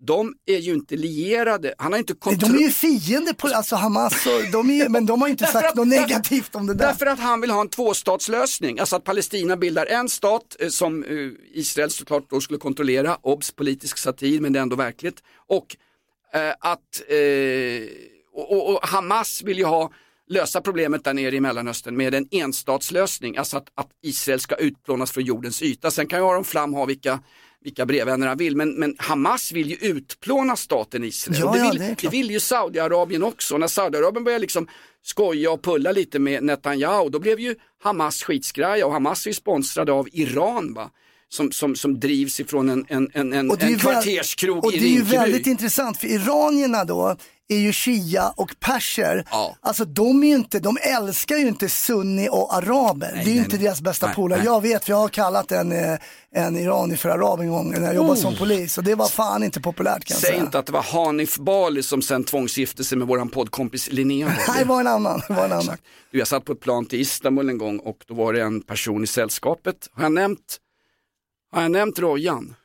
de 0.07 0.33
är 0.45 0.57
ju 0.57 0.73
inte 0.73 0.95
lierade. 0.95 1.73
Han 1.77 1.91
har 1.91 1.99
inte 1.99 2.13
De 2.13 2.19
kontroll. 2.19 2.55
är 2.55 2.59
ju 2.59 2.69
fiender 2.71 3.33
på 3.33 3.47
alltså 3.47 3.75
Hamas, 3.75 4.25
och 4.25 4.51
de 4.51 4.69
är, 4.69 4.89
men 4.89 5.05
de 5.05 5.21
har 5.21 5.27
inte 5.27 5.45
sagt 5.55 5.67
att- 5.69 5.75
något 5.75 5.87
negativt 5.87 6.55
om 6.55 6.67
det 6.67 6.73
där. 6.73 6.85
Därför 6.87 7.05
att 7.05 7.19
han 7.19 7.41
vill 7.41 7.51
ha 7.51 7.61
en 7.61 7.69
tvåstatslösning, 7.69 8.79
alltså 8.79 8.95
att 8.95 9.03
Palestina 9.03 9.57
bildar 9.57 9.85
en 9.85 10.09
stat 10.09 10.55
eh, 10.59 10.69
som 10.69 11.03
eh, 11.03 11.09
Israel 11.53 11.89
såklart 11.91 12.29
då 12.29 12.41
skulle 12.41 12.59
kontrollera, 12.59 13.17
obs 13.21 13.51
politisk 13.51 13.97
satir 13.97 14.39
men 14.41 14.53
det 14.53 14.59
är 14.59 14.63
ändå 14.63 14.75
verkligt. 14.75 15.23
Och 15.47 15.75
eh, 16.33 16.49
att 16.59 17.01
eh, 17.09 17.89
och, 18.33 18.51
och, 18.51 18.75
och 18.75 18.87
Hamas 18.87 19.41
vill 19.43 19.57
ju 19.57 19.65
ha 19.65 19.91
lösa 20.31 20.61
problemet 20.61 21.03
där 21.03 21.13
nere 21.13 21.35
i 21.35 21.39
Mellanöstern 21.39 21.97
med 21.97 22.13
en 22.13 22.27
enstatslösning, 22.31 23.37
alltså 23.37 23.57
att, 23.57 23.67
att 23.75 23.89
Israel 24.03 24.39
ska 24.39 24.55
utplånas 24.55 25.11
från 25.11 25.23
jordens 25.23 25.61
yta. 25.61 25.91
Sen 25.91 26.07
kan 26.07 26.19
ju 26.19 26.25
Aron 26.25 26.43
Flam 26.43 26.73
ha 26.73 26.85
vilka 26.85 27.19
vilka 27.63 27.85
brevvänner 27.85 28.27
han 28.27 28.37
vill, 28.37 28.55
men, 28.55 28.79
men 28.79 28.95
Hamas 28.97 29.51
vill 29.51 29.69
ju 29.69 29.75
utplåna 29.75 30.55
staten 30.55 31.03
Israel. 31.03 31.39
Ja, 31.39 31.51
det, 31.51 31.57
ja, 31.57 31.69
vill, 31.69 31.79
det 31.79 31.85
är 31.85 31.89
det 31.89 31.95
klart. 31.95 32.13
vill 32.13 32.31
ju 32.31 32.39
Saudiarabien 32.39 33.23
också. 33.23 33.57
När 33.57 33.67
Saudiarabien 33.67 34.23
börjar 34.23 34.39
liksom 34.39 34.67
skoja 35.03 35.51
och 35.51 35.61
pulla 35.63 35.91
lite 35.91 36.19
med 36.19 36.43
Netanyahu, 36.43 37.09
då 37.09 37.19
blev 37.19 37.39
ju 37.39 37.55
Hamas 37.83 38.23
skitskraja 38.23 38.85
och 38.85 38.93
Hamas 38.93 39.25
är 39.25 39.29
ju 39.29 39.33
sponsrade 39.33 39.91
av 39.91 40.07
Iran 40.11 40.73
va? 40.73 40.91
Som, 41.33 41.51
som, 41.51 41.75
som 41.75 41.99
drivs 41.99 42.39
ifrån 42.39 42.69
en, 42.69 42.85
en, 42.89 43.09
en, 43.13 43.33
en, 43.33 43.51
Och 43.51 43.63
en 43.63 43.79
kvarterskrog 43.79 44.65
Och 44.65 44.73
i 44.73 44.79
det 44.79 44.85
är 44.85 44.89
ju 44.89 44.95
Rinkeby. 44.95 45.17
väldigt 45.17 45.47
intressant 45.47 45.97
för 45.97 46.07
iranierna 46.07 46.85
då 46.85 47.15
är 47.47 47.57
ju 47.57 47.73
shia 47.73 48.29
och 48.35 48.55
perser. 48.59 49.25
Ja. 49.31 49.55
Alltså 49.61 49.85
de 49.85 50.23
är 50.23 50.27
ju 50.27 50.35
inte, 50.35 50.59
de 50.59 50.77
älskar 50.81 51.37
ju 51.37 51.47
inte 51.47 51.69
sunni 51.69 52.29
och 52.31 52.55
araber. 52.55 53.11
det 53.13 53.19
är 53.21 53.25
ju 53.25 53.29
nej, 53.29 53.37
inte 53.37 53.55
nej. 53.55 53.65
deras 53.65 53.81
bästa 53.81 54.05
Nej, 54.05 54.15
polare. 54.15 54.39
nej. 54.39 54.45
Jag 54.45 54.61
vet 54.61 54.85
för 54.85 54.91
jag 54.91 54.97
har 54.97 55.07
kallat 55.09 55.51
en, 55.51 55.71
eh, 55.71 55.99
en 56.35 56.57
iranier 56.57 56.97
för 56.97 57.09
arab 57.09 57.39
en 57.39 57.49
gång 57.49 57.71
när 57.71 57.81
jag 57.81 57.95
jobbade 57.95 58.19
som 58.19 58.35
polis 58.35 58.77
och 58.77 58.83
det 58.83 58.95
var 58.95 59.07
fan 59.07 59.43
inte 59.43 59.61
populärt 59.61 60.05
kan 60.05 60.17
Säg 60.17 60.29
säga. 60.29 60.41
inte 60.43 60.59
att 60.59 60.65
det 60.65 60.71
var 60.71 60.81
Hanif 60.83 61.37
Bali 61.37 61.83
som 61.83 62.01
sen 62.01 62.23
tvångsgifte 62.23 62.83
sig 62.83 62.97
med 62.97 63.07
våran 63.07 63.29
poddkompis 63.29 63.91
Linnea. 63.91 64.27
Nej, 64.47 64.59
det 64.59 64.65
var 64.65 64.79
en 64.81 64.87
annan. 64.87 65.21
Var 65.29 65.45
en 65.45 65.51
annan. 65.51 65.77
Du, 66.11 66.17
jag 66.19 66.27
satt 66.27 66.45
på 66.45 66.51
ett 66.51 66.59
plan 66.59 66.85
till 66.85 66.99
Istanbul 67.01 67.49
en 67.49 67.57
gång 67.57 67.79
och 67.79 67.97
då 68.07 68.13
var 68.13 68.33
det 68.33 68.41
en 68.41 68.61
person 68.61 69.03
i 69.03 69.07
sällskapet. 69.07 69.75
Har 69.93 70.03
jag 70.03 70.11
nämnt, 70.11 70.57
har 71.51 71.61
jag 71.61 71.71
nämnt 71.71 71.99
Rojan? 71.99 72.55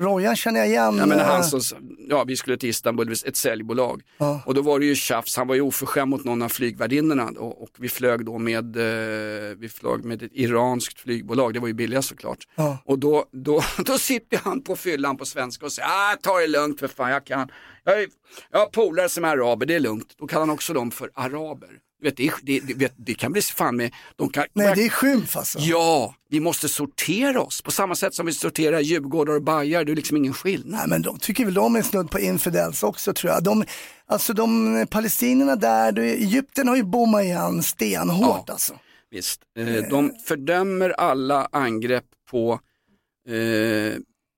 Rojan 0.00 0.36
känner 0.36 0.60
jag 0.60 0.68
igen. 0.68 0.96
Ja, 0.98 1.06
men 1.06 1.18
eh, 1.18 1.26
han 1.26 1.44
som, 1.44 1.60
ja, 2.08 2.24
vi 2.24 2.36
skulle 2.36 2.56
till 2.56 2.68
Istanbul, 2.68 3.12
ett 3.12 3.36
säljbolag. 3.36 4.02
Ja. 4.18 4.42
Och 4.46 4.54
då 4.54 4.62
var 4.62 4.78
det 4.78 4.86
ju 4.86 4.94
tjafs, 4.94 5.36
han 5.36 5.46
var 5.46 5.54
ju 5.54 5.60
oförskämd 5.60 6.10
mot 6.10 6.24
någon 6.24 6.42
av 6.42 6.48
flygvärdinnorna 6.48 7.24
och, 7.24 7.62
och 7.62 7.70
vi 7.78 7.88
flög 7.88 8.24
då 8.24 8.38
med, 8.38 8.76
eh, 8.76 9.56
vi 9.56 9.68
flög 9.68 10.04
med 10.04 10.22
ett 10.22 10.30
iranskt 10.34 11.00
flygbolag, 11.00 11.54
det 11.54 11.60
var 11.60 11.68
ju 11.68 11.74
billigast 11.74 12.08
såklart. 12.08 12.38
Ja. 12.54 12.78
Och 12.84 12.98
då, 12.98 13.24
då, 13.32 13.62
då 13.84 13.98
sitter 13.98 14.40
han 14.44 14.62
på 14.62 14.76
fyllan 14.76 15.16
på 15.16 15.24
svenska 15.24 15.66
och 15.66 15.72
säger, 15.72 15.88
ah, 15.88 16.16
ta 16.22 16.38
det 16.38 16.46
lugnt 16.46 16.80
för 16.80 16.88
fan, 16.88 17.10
jag 17.10 17.26
kan, 17.26 17.48
jag, 17.84 18.02
är, 18.02 18.08
jag 18.50 18.58
har 18.58 18.66
polare 18.66 19.08
som 19.08 19.24
är 19.24 19.28
araber, 19.28 19.66
det 19.66 19.74
är 19.74 19.80
lugnt. 19.80 20.14
Då 20.18 20.26
kallar 20.26 20.40
han 20.40 20.50
också 20.50 20.72
dem 20.72 20.90
för 20.90 21.10
araber. 21.14 21.70
Vet, 22.06 22.16
det, 22.16 22.32
det, 22.42 22.60
det, 22.60 22.92
det 22.96 23.14
kan 23.14 23.32
bli 23.32 23.42
fan 23.42 23.76
med, 23.76 23.94
de 24.16 24.28
kan, 24.28 24.44
Nej, 24.52 24.72
det 24.76 24.84
är 24.84 24.88
skymf 24.88 25.36
alltså. 25.36 25.58
Ja, 25.58 26.14
vi 26.30 26.40
måste 26.40 26.68
sortera 26.68 27.40
oss 27.42 27.62
på 27.62 27.70
samma 27.70 27.94
sätt 27.94 28.14
som 28.14 28.26
vi 28.26 28.32
sorterar 28.32 28.80
djurgårdar 28.80 29.34
och 29.34 29.42
bajar, 29.42 29.84
det 29.84 29.92
är 29.92 29.96
liksom 29.96 30.16
ingen 30.16 30.34
skillnad. 30.34 30.78
Nej 30.80 30.88
men 30.88 31.02
de 31.02 31.18
tycker 31.18 31.44
väl 31.44 31.54
de 31.54 31.76
är 31.76 31.82
snudd 31.82 32.10
på 32.10 32.20
infidels 32.20 32.82
också 32.82 33.12
tror 33.12 33.32
jag. 33.32 33.42
De, 33.44 33.64
alltså 34.06 34.32
de 34.32 34.86
palestinierna 34.90 35.56
där, 35.56 35.98
Egypten 35.98 36.68
har 36.68 36.76
ju 36.76 36.82
bommat 36.82 37.22
igen 37.22 37.62
stenhårt 37.62 38.44
Ja. 38.46 38.52
alltså. 38.52 38.74
Visst, 39.10 39.40
eh, 39.58 39.66
de 39.90 40.12
fördömer 40.24 40.90
alla 40.90 41.48
angrepp 41.52 42.04
på 42.30 42.60
eh, 43.28 43.94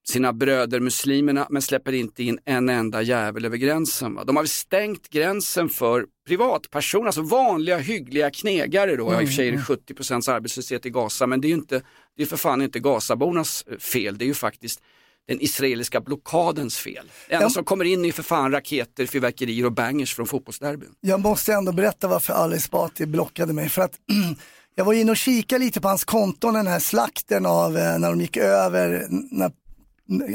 sina 0.08 0.32
bröder 0.32 0.80
muslimerna 0.80 1.46
men 1.50 1.62
släpper 1.62 1.92
inte 1.92 2.22
in 2.22 2.38
en 2.44 2.68
enda 2.68 3.02
jävel 3.02 3.44
över 3.44 3.56
gränsen. 3.56 4.14
Va? 4.14 4.24
De 4.24 4.36
har 4.36 4.44
stängt 4.44 5.08
gränsen 5.08 5.68
för 5.68 6.06
privatpersoner, 6.26 7.06
alltså 7.06 7.22
vanliga 7.22 7.78
hyggliga 7.78 8.30
knegare 8.30 8.96
då. 8.96 9.12
Ja, 9.12 9.22
I 9.22 9.24
och 9.24 9.28
för 9.28 9.34
sig 9.34 9.48
är 9.48 9.52
det 9.52 9.58
70% 9.58 10.30
arbetslöshet 10.30 10.86
i 10.86 10.90
Gaza 10.90 11.26
men 11.26 11.40
det 11.40 11.46
är 11.46 11.50
ju 11.50 11.54
inte, 11.54 11.82
det 12.16 12.22
är 12.22 12.26
för 12.26 12.36
fan 12.36 12.62
inte 12.62 12.80
Gazabornas 12.80 13.64
eh, 13.70 13.78
fel, 13.78 14.18
det 14.18 14.24
är 14.24 14.26
ju 14.26 14.34
faktiskt 14.34 14.80
den 15.28 15.40
israeliska 15.40 16.00
blockadens 16.00 16.78
fel. 16.78 17.10
Det 17.28 17.34
enda 17.34 17.50
som 17.50 17.64
kommer 17.64 17.84
in 17.84 18.04
är 18.04 18.12
för 18.12 18.22
fan 18.22 18.52
raketer, 18.52 19.06
fyrverkerier 19.06 19.66
och 19.66 19.72
bangers 19.72 20.14
från 20.14 20.26
fotbollsderbyn. 20.26 20.94
Jag 21.00 21.20
måste 21.20 21.52
ändå 21.52 21.72
berätta 21.72 22.08
varför 22.08 22.32
Ali 22.32 22.56
Esbati 22.56 23.06
blockade 23.06 23.52
mig. 23.52 23.68
För 23.68 23.82
att 23.82 23.92
jag 24.74 24.84
var 24.84 24.92
inne 24.92 25.10
och 25.10 25.16
kikade 25.16 25.64
lite 25.64 25.80
på 25.80 25.88
hans 25.88 26.04
konton, 26.04 26.54
den 26.54 26.66
här 26.66 26.78
slakten 26.78 27.46
av 27.46 27.76
eh, 27.76 27.98
när 27.98 28.10
de 28.10 28.20
gick 28.20 28.36
över, 28.36 29.06
när 29.30 29.50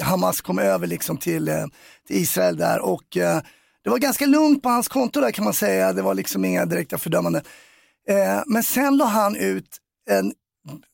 Hamas 0.01 0.41
kom 0.41 0.59
över 0.59 0.87
liksom 0.87 1.17
till, 1.17 1.47
eh, 1.47 1.65
till 2.07 2.17
Israel 2.17 2.57
där. 2.57 2.79
Och 2.79 3.17
eh, 3.17 3.41
det 3.83 3.89
var 3.89 3.97
ganska 3.97 4.25
lugnt 4.25 4.63
på 4.63 4.69
hans 4.69 4.87
konto 4.87 5.21
där 5.21 5.31
kan 5.31 5.45
man 5.45 5.53
säga. 5.53 5.93
Det 5.93 6.01
var 6.01 6.13
liksom 6.13 6.45
inga 6.45 6.65
direkta 6.65 6.97
fördömanden. 6.97 7.41
Eh, 8.09 8.41
men 8.47 8.63
sen 8.63 8.97
la 8.97 9.05
han 9.05 9.35
ut 9.35 9.77
en 10.09 10.33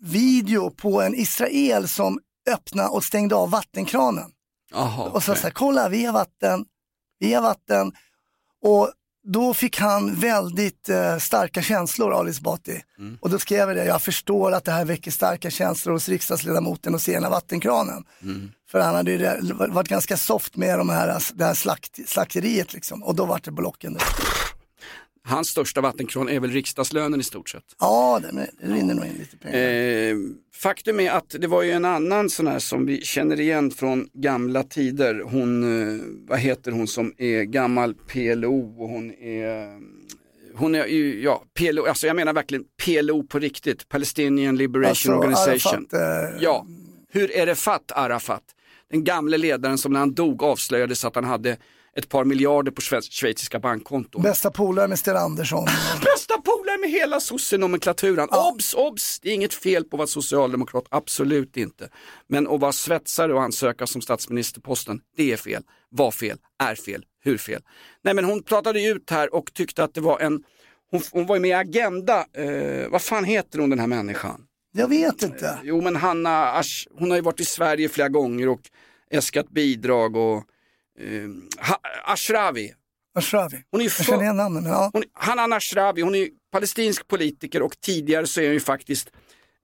video 0.03 0.69
på 0.69 1.01
en 1.01 1.15
Israel 1.15 1.87
som 1.87 2.19
öppnade 2.49 2.89
och 2.89 3.03
stängde 3.03 3.35
av 3.35 3.49
vattenkranen. 3.49 4.31
Jaha, 4.71 5.09
Och 5.09 5.23
så 5.23 5.35
så 5.35 5.43
här, 5.43 5.51
kolla 5.51 5.89
vi 5.89 6.05
har 6.05 6.13
vatten, 6.13 6.65
vi 7.19 7.33
har 7.33 7.41
vatten. 7.41 7.91
Och 8.61 8.91
då 9.23 9.53
fick 9.53 9.79
han 9.79 10.15
väldigt 10.15 10.89
eh, 10.89 11.17
starka 11.17 11.61
känslor, 11.61 12.13
Ali 12.13 12.29
Esbati. 12.29 12.81
Mm. 12.99 13.17
Och 13.21 13.29
då 13.29 13.39
skrev 13.39 13.67
jag 13.67 13.77
det, 13.77 13.85
jag 13.85 14.01
förstår 14.01 14.51
att 14.51 14.65
det 14.65 14.71
här 14.71 14.85
väcker 14.85 15.11
starka 15.11 15.49
känslor 15.49 15.93
hos 15.93 16.09
riksdagsledamoten 16.09 16.95
och 16.95 17.01
se 17.01 17.13
den 17.13 17.23
här 17.23 17.31
vattenkranen. 17.31 18.03
Mm. 18.23 18.51
För 18.71 18.79
han 18.79 18.95
hade 18.95 19.11
ju 19.11 19.17
varit 19.51 19.87
ganska 19.87 20.17
soft 20.17 20.55
med 20.55 20.77
de 20.77 20.89
här, 20.89 21.23
det 21.33 21.45
här 21.45 21.53
slakt, 21.53 22.09
slakteriet 22.09 22.73
liksom. 22.73 23.03
Och 23.03 23.15
då 23.15 23.25
var 23.25 23.41
det 23.43 23.51
blocken. 23.51 23.93
där. 23.93 24.03
Hans 25.23 25.47
största 25.47 25.81
vattenkran 25.81 26.29
är 26.29 26.39
väl 26.39 26.51
riksdagslönen 26.51 27.19
i 27.19 27.23
stort 27.23 27.49
sett. 27.49 27.63
Ja, 27.79 28.19
det, 28.21 28.47
det 28.61 28.73
rinner 28.73 28.93
nog 28.93 29.05
in 29.05 29.13
lite 29.19 29.37
pengar. 29.37 29.59
Eh, 29.59 30.15
faktum 30.55 30.99
är 30.99 31.11
att 31.11 31.35
det 31.39 31.47
var 31.47 31.63
ju 31.63 31.71
en 31.71 31.85
annan 31.85 32.29
sån 32.29 32.47
här 32.47 32.59
som 32.59 32.85
vi 32.85 33.01
känner 33.01 33.39
igen 33.39 33.71
från 33.71 34.09
gamla 34.13 34.63
tider. 34.63 35.21
Hon, 35.25 35.63
eh, 35.81 36.03
vad 36.27 36.39
heter 36.39 36.71
hon 36.71 36.87
som 36.87 37.13
är 37.17 37.43
gammal 37.43 37.93
PLO 37.93 38.75
och 38.77 38.89
hon 38.89 39.11
är 39.11 39.79
hon 40.55 40.75
är 40.75 40.85
ju, 40.85 41.23
ja, 41.23 41.43
PLO, 41.53 41.85
alltså 41.85 42.07
jag 42.07 42.15
menar 42.15 42.33
verkligen 42.33 42.63
PLO 42.83 43.23
på 43.23 43.39
riktigt, 43.39 43.89
Palestinian 43.89 44.57
Liberation 44.57 44.89
Alltså, 44.89 45.11
Organization. 45.13 45.87
Arafat, 45.91 46.33
eh, 46.33 46.43
Ja, 46.43 46.65
hur 47.11 47.31
är 47.31 47.45
det 47.45 47.55
fatt 47.55 47.91
Arafat? 47.95 48.43
Den 48.91 49.03
gamle 49.03 49.37
ledaren 49.37 49.77
som 49.77 49.93
när 49.93 49.99
han 49.99 50.13
dog 50.13 50.43
avslöjades 50.43 51.05
att 51.05 51.15
han 51.15 51.23
hade 51.23 51.57
ett 51.95 52.09
par 52.09 52.25
miljarder 52.25 52.71
på 52.71 52.81
schwe- 52.81 53.11
schweiziska 53.11 53.59
bankkonton. 53.59 54.21
Bästa 54.21 54.51
polare 54.51 54.87
med 54.87 54.99
Sten 54.99 55.17
Andersson. 55.17 55.65
Bästa 56.03 56.37
polare 56.41 56.77
med 56.77 56.89
hela 56.89 57.19
sossenomenklaturan. 57.19 58.29
Obs, 58.31 58.73
obs, 58.73 59.19
det 59.19 59.29
är 59.29 59.33
inget 59.33 59.53
fel 59.53 59.83
på 59.83 59.95
att 59.95 59.97
vara 59.97 60.07
socialdemokrat, 60.07 60.83
absolut 60.89 61.57
inte. 61.57 61.89
Men 62.27 62.47
att 62.47 62.59
vara 62.59 62.71
svetsare 62.71 63.33
och 63.33 63.43
ansöka 63.43 63.87
som 63.87 64.01
statsministerposten, 64.01 65.01
det 65.17 65.31
är 65.31 65.37
fel. 65.37 65.63
Var 65.89 66.11
fel, 66.11 66.37
är 66.59 66.75
fel, 66.75 67.03
hur 67.23 67.37
fel? 67.37 67.61
Nej 68.03 68.13
men 68.13 68.25
hon 68.25 68.43
pratade 68.43 68.83
ut 68.85 69.09
här 69.09 69.35
och 69.35 69.53
tyckte 69.53 69.83
att 69.83 69.93
det 69.93 70.01
var 70.01 70.19
en, 70.19 70.43
hon, 70.91 71.01
hon 71.11 71.25
var 71.25 71.35
ju 71.35 71.41
med 71.41 71.49
i 71.49 71.53
Agenda, 71.53 72.25
eh, 72.33 72.89
vad 72.89 73.01
fan 73.01 73.23
heter 73.23 73.59
hon 73.59 73.69
den 73.69 73.79
här 73.79 73.87
människan? 73.87 74.41
Jag 74.71 74.87
vet 74.87 75.21
inte. 75.23 75.59
Jo 75.63 75.81
men 75.81 75.95
Hanna 75.95 76.51
Ash, 76.51 76.87
hon 76.99 77.09
har 77.09 77.17
ju 77.17 77.21
varit 77.23 77.39
i 77.39 77.45
Sverige 77.45 77.89
flera 77.89 78.09
gånger 78.09 78.49
och 78.49 78.61
äskat 79.11 79.49
bidrag 79.49 80.15
och 80.15 80.43
eh, 80.99 81.29
Ashrawi, 82.05 82.73
Ashrawi. 83.15 83.63
hon 83.71 83.81
är 83.81 83.85
ju 83.85 83.89
Jag 83.97 84.05
känner 84.05 84.17
för- 84.17 84.23
igen 84.23 84.37
namnet, 84.37 84.63
ja. 84.65 84.89
hon, 84.93 85.03
Hanan 85.13 85.53
Ashrawi, 85.53 86.01
hon 86.01 86.15
är 86.15 86.27
palestinsk 86.51 87.07
politiker 87.07 87.61
och 87.61 87.79
tidigare 87.81 88.27
så 88.27 88.41
är 88.41 88.45
hon 88.45 88.53
ju 88.53 88.59
faktiskt 88.59 89.07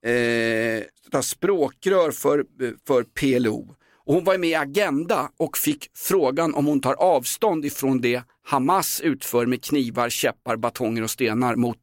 eh, 0.06 1.20
språkrör 1.22 2.10
för, 2.10 2.44
för 2.86 3.02
PLO. 3.02 3.74
Och 4.06 4.14
hon 4.14 4.24
var 4.24 4.38
med 4.38 4.50
i 4.50 4.54
Agenda 4.54 5.30
och 5.36 5.58
fick 5.58 5.90
frågan 5.96 6.54
om 6.54 6.66
hon 6.66 6.80
tar 6.80 6.94
avstånd 6.94 7.64
ifrån 7.64 8.00
det 8.00 8.22
Hamas 8.44 9.00
utför 9.00 9.46
med 9.46 9.64
knivar, 9.64 10.08
käppar, 10.10 10.56
batonger 10.56 11.02
och 11.02 11.10
stenar 11.10 11.56
mot 11.56 11.78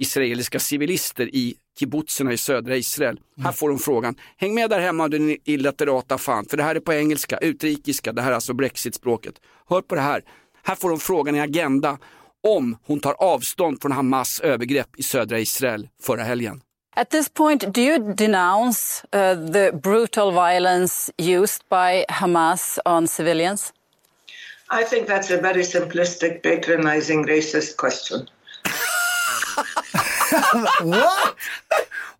israeliska 0.00 0.58
civilister 0.58 1.34
i 1.34 1.54
kibbutzerna 1.78 2.32
i 2.32 2.36
södra 2.36 2.76
Israel. 2.76 3.20
Här 3.44 3.52
får 3.52 3.68
hon 3.68 3.78
frågan, 3.78 4.14
häng 4.36 4.54
med 4.54 4.70
där 4.70 4.80
hemma 4.80 5.08
den 5.08 5.36
illiterata 5.44 6.18
fan, 6.18 6.44
för 6.50 6.56
det 6.56 6.62
här 6.62 6.74
är 6.74 6.80
på 6.80 6.92
engelska, 6.92 7.38
utrikiska, 7.38 8.12
det 8.12 8.22
här 8.22 8.30
är 8.30 8.34
alltså 8.34 8.52
brexit-språket. 8.52 9.34
Hör 9.68 9.80
på 9.80 9.94
det 9.94 10.00
här, 10.00 10.24
här 10.62 10.74
får 10.74 10.90
hon 10.90 11.00
frågan 11.00 11.36
i 11.36 11.40
Agenda 11.40 11.98
om 12.42 12.76
hon 12.86 13.00
tar 13.00 13.12
avstånd 13.12 13.82
från 13.82 13.92
Hamas 13.92 14.40
övergrepp 14.40 14.88
i 14.96 15.02
södra 15.02 15.38
Israel 15.38 15.88
förra 16.02 16.22
helgen. 16.22 16.60
At 16.96 17.10
this 17.10 17.28
point, 17.28 17.74
do 17.74 17.80
you 17.80 18.14
denounce 18.14 19.06
uh, 19.14 19.52
the 19.52 19.72
brutal 19.72 20.32
violence 20.32 21.12
used 21.18 21.62
by 21.70 22.04
Hamas 22.08 22.78
on 22.84 23.08
civilians? 23.08 23.72
I 24.82 24.84
think 24.84 25.08
that's 25.08 25.30
a 25.30 25.40
very 25.42 25.64
simplistic, 25.64 26.42
patronizing, 26.42 27.26
racist 27.26 27.76
question. 27.76 28.28
What? 30.82 31.36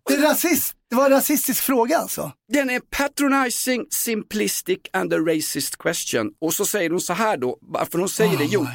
Det, 0.07 0.13
är 0.13 0.21
rasist, 0.21 0.75
det 0.89 0.95
var 0.95 1.05
en 1.05 1.11
rasistisk 1.11 1.63
fråga 1.63 1.97
alltså? 1.97 2.31
Den 2.53 2.69
är 2.69 2.79
patronizing, 2.79 3.85
simplistic 3.89 4.79
and 4.93 5.13
a 5.13 5.17
racist 5.17 5.77
question. 5.77 6.31
Och 6.41 6.53
så 6.53 6.65
säger 6.65 6.89
hon 6.89 7.01
så 7.01 7.13
här 7.13 7.37
då, 7.37 7.57
varför 7.61 7.99
hon 7.99 8.09
säger 8.09 8.37
det? 8.37 8.45
Jo, 8.45 8.67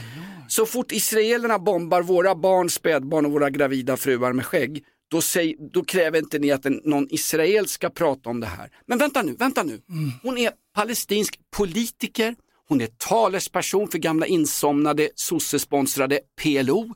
så 0.49 0.67
fort 0.67 0.93
israelerna 0.93 1.59
bombar 1.59 2.03
våra 2.03 2.35
barn, 2.35 2.71
spädbarn 2.71 3.27
och 3.27 3.33
våra 3.33 3.51
gravida 3.51 3.97
fruar 3.97 4.33
med 4.33 4.47
skägg, 4.47 4.85
då, 5.09 5.21
säg, 5.21 5.57
då 5.73 5.85
kräver 5.85 6.19
inte 6.19 6.39
ni 6.39 6.51
att 6.51 6.67
en, 6.67 6.81
någon 6.85 7.07
israel 7.11 7.69
ska 7.69 7.91
prata 7.91 8.31
om 8.31 8.41
det 8.41 8.47
här. 8.47 8.71
Men 8.87 8.99
vänta 8.99 9.23
nu, 9.23 9.37
vänta 9.39 9.63
nu. 9.63 9.81
Hon 10.23 10.39
är 10.39 10.51
palestinsk 10.75 11.39
politiker, 11.57 12.35
hon 12.69 12.81
är 12.81 12.87
talesperson 12.87 13.89
för 13.89 13.99
gamla 13.99 14.27
insomnade 14.27 15.09
sossesponsrade 15.15 16.21
PLO. 16.43 16.95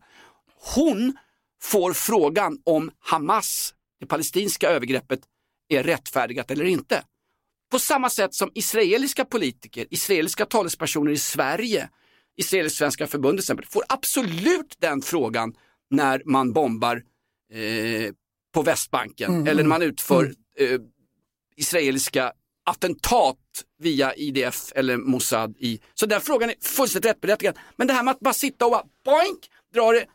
Hon 0.75 1.17
får 1.63 1.93
frågan 1.93 2.59
om 2.65 2.91
Hamas, 3.01 3.75
det 4.01 4.07
palestinska 4.07 4.71
övergreppet, 4.71 5.21
är 5.69 5.83
rättfärdigat 5.83 6.51
eller 6.51 6.65
inte. 6.65 7.03
På 7.71 7.79
samma 7.79 8.11
sätt 8.11 8.35
som 8.35 8.51
israeliska 8.55 9.25
politiker, 9.25 9.87
israeliska 9.91 10.47
talespersoner 10.47 11.13
i 11.13 11.19
Sverige, 11.19 11.89
Israelisk-svenska 12.37 13.07
förbundet 13.07 13.39
till 13.39 13.45
exempel, 13.45 13.67
får 13.67 13.83
absolut 13.89 14.77
den 14.79 15.03
frågan 15.03 15.55
när 15.91 16.23
man 16.25 16.53
bombar 16.53 17.03
eh, 17.53 18.13
på 18.55 18.63
Västbanken 18.63 19.35
Mm, 19.35 19.47
eller 19.47 19.63
när 19.63 19.69
man 19.69 19.83
utför 19.83 20.35
mm. 20.59 20.75
eh, 20.75 20.81
israeliska 21.57 22.33
attentat 22.65 23.37
via 23.79 24.15
IDF 24.15 24.73
eller 24.75 24.97
Mossad. 24.97 25.57
I. 25.59 25.81
Så 25.95 26.07
den 26.07 26.21
frågan 26.21 26.51
är 26.51 26.55
fullständigt 26.61 27.11
rättberättigad. 27.11 27.59
Men 27.77 27.87
det 27.87 27.93
här 27.93 28.03
med 28.03 28.13
att 28.13 28.21
bara 28.21 28.35
sitta 28.35 28.65
och 28.65 28.71
bara 28.71 28.85
boink, 29.05 29.51
dra 29.75 29.93
det 29.93 30.07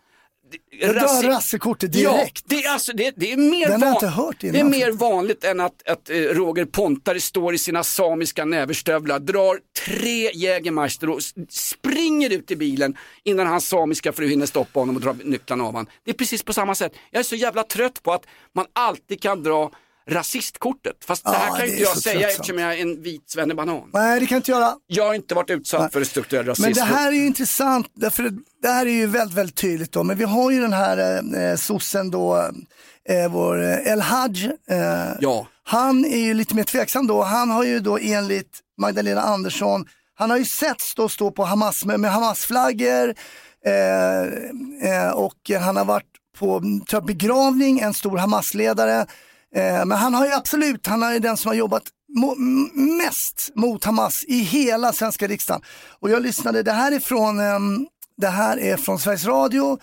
Jag 0.80 0.96
drar 0.96 1.24
rassekortet 1.24 1.94
direkt. 1.94 2.44
Ja, 2.48 2.56
det 2.58 2.64
är, 2.64 2.74
alltså, 2.74 2.94
det, 2.94 3.14
det 3.16 3.32
är 3.32 3.38
mer, 3.38 3.68
Den 3.68 3.82
har 3.82 3.88
jag 3.88 3.96
inte 3.96 4.08
hört 4.08 4.44
innan. 4.44 4.54
det 4.54 4.60
är 4.60 4.64
mer 4.80 4.92
vanligt 4.92 5.44
än 5.44 5.60
att, 5.60 5.88
att 5.88 6.10
eh, 6.10 6.16
Roger 6.16 6.66
Pontare 6.66 7.22
står 7.22 7.54
i 7.54 7.58
sina 7.58 7.84
samiska 7.84 8.46
näverstövlar, 8.46 9.20
drar 9.20 9.60
tre 9.86 10.32
Jägermeister 10.34 11.10
och 11.10 11.20
springer 11.50 12.34
ut 12.34 12.52
i 12.52 12.56
bilen 12.56 12.98
innan 13.24 13.48
hans 13.48 13.68
samiska 13.68 14.14
fru 14.14 14.28
hinner 14.28 14.46
stoppa 14.46 14.80
honom 14.80 14.96
och 14.96 15.02
dra 15.02 15.16
nycklarna 15.24 15.64
av 15.64 15.72
honom. 15.72 15.88
Det 16.04 16.12
är 16.12 16.16
precis 16.16 16.44
på 16.44 16.54
samma 16.54 16.75
sätt. 16.75 16.94
Jag 17.12 17.20
är 17.20 17.24
så 17.24 17.36
jävla 17.36 17.64
trött 17.64 18.04
på 18.04 18.14
att 18.14 18.25
man 18.54 18.66
alltid 18.74 19.22
kan 19.22 19.44
dra 19.44 19.72
rasistkortet. 20.10 20.96
Fast 21.06 21.24
det 21.24 21.30
här 21.30 21.48
Ja, 21.48 21.56
kan 21.56 21.58
det 21.60 21.64
är 21.66 21.68
inte 21.70 21.82
jag 21.84 21.94
så 21.94 22.02
säga 22.02 22.14
tröttsamt. 22.20 22.40
eftersom 22.40 22.60
jag 22.60 22.74
är 22.78 22.82
en 22.82 23.02
vit 23.02 23.30
svennebanan. 23.30 23.90
Nej, 23.94 24.20
det 24.20 24.26
kan 24.26 24.36
jag 24.36 24.40
inte 24.40 24.52
göra. 24.52 24.76
Jag 24.88 25.06
har 25.08 25.14
inte 25.14 25.36
varit 25.36 25.50
utsatt 25.50 25.94
för 25.94 26.04
strukturell 26.04 26.46
rasism. 26.46 26.62
Men 26.66 26.74
det 26.74 26.82
här 26.82 27.08
är 27.08 27.12
ju 27.16 27.26
intressant, 27.26 27.88
därför 27.96 28.32
det 28.62 28.68
här 28.68 28.86
är 28.86 28.90
ju 28.92 29.08
väldigt, 29.08 29.38
väldigt 29.38 29.56
tydligt 29.56 29.92
då. 29.92 30.04
Men 30.04 30.18
vi 30.18 30.24
har 30.24 30.52
ju 30.52 30.62
den 30.62 30.74
här 30.74 31.22
eh, 31.52 31.56
sossen 31.56 32.12
då, 32.12 32.38
eh, 33.10 33.32
vår 33.32 33.64
eh, 33.64 33.92
El 33.92 34.02
Haj. 34.02 34.46
Eh, 34.70 34.78
Ja. 35.20 35.48
Han 35.64 36.06
är 36.06 36.18
ju 36.20 36.34
lite 36.34 36.56
mer 36.56 36.64
tveksam 36.64 37.08
då. 37.08 37.24
Han 37.24 37.50
har 37.50 37.64
ju 37.64 37.80
då 37.80 37.98
enligt 38.02 38.60
Magdalena 38.82 39.22
Andersson, 39.22 39.86
han 40.18 40.30
har 40.30 40.38
ju 40.38 40.46
setts 40.46 40.96
då 40.96 41.10
stå 41.10 41.32
på 41.32 41.44
Hamas 41.44 41.86
med, 41.86 42.00
med 42.00 42.12
Hamas-flaggor 42.12 43.14
eh, 43.66 44.22
eh, 44.92 45.10
och 45.12 45.52
han 45.62 45.76
har 45.78 45.86
varit 45.86 46.06
på 46.38 46.60
tror 46.60 46.86
jag, 46.92 47.06
begravning, 47.06 47.80
en 47.80 47.94
stor 47.94 48.18
Hamas-ledare. 48.18 49.06
Eh, 49.56 49.86
men 49.86 49.92
han 49.92 50.14
har 50.14 50.25
ju 50.25 50.32
absolut, 50.32 50.88
han 50.88 51.04
är 51.04 51.20
den 51.20 51.38
som 51.38 51.50
har 51.50 51.56
jobbat 51.56 51.84
mo- 52.22 52.38
mest 52.98 53.52
mot 53.56 53.84
Hamas 53.84 54.24
i 54.28 54.39
hela 54.39 54.93
svenska 54.93 55.28
riksdagen. 55.28 55.62
Och 56.00 56.10
jag 56.10 56.22
lyssnade, 56.22 56.63
det 56.63 56.72
här 56.72 56.91
är 56.91 57.00
från, 57.00 57.39
ehm, 57.39 57.88
det 58.17 58.28
här 58.28 58.60
är 58.60 58.78
från 58.78 59.00
Sveriges 59.00 59.26
Radio. 59.26 59.80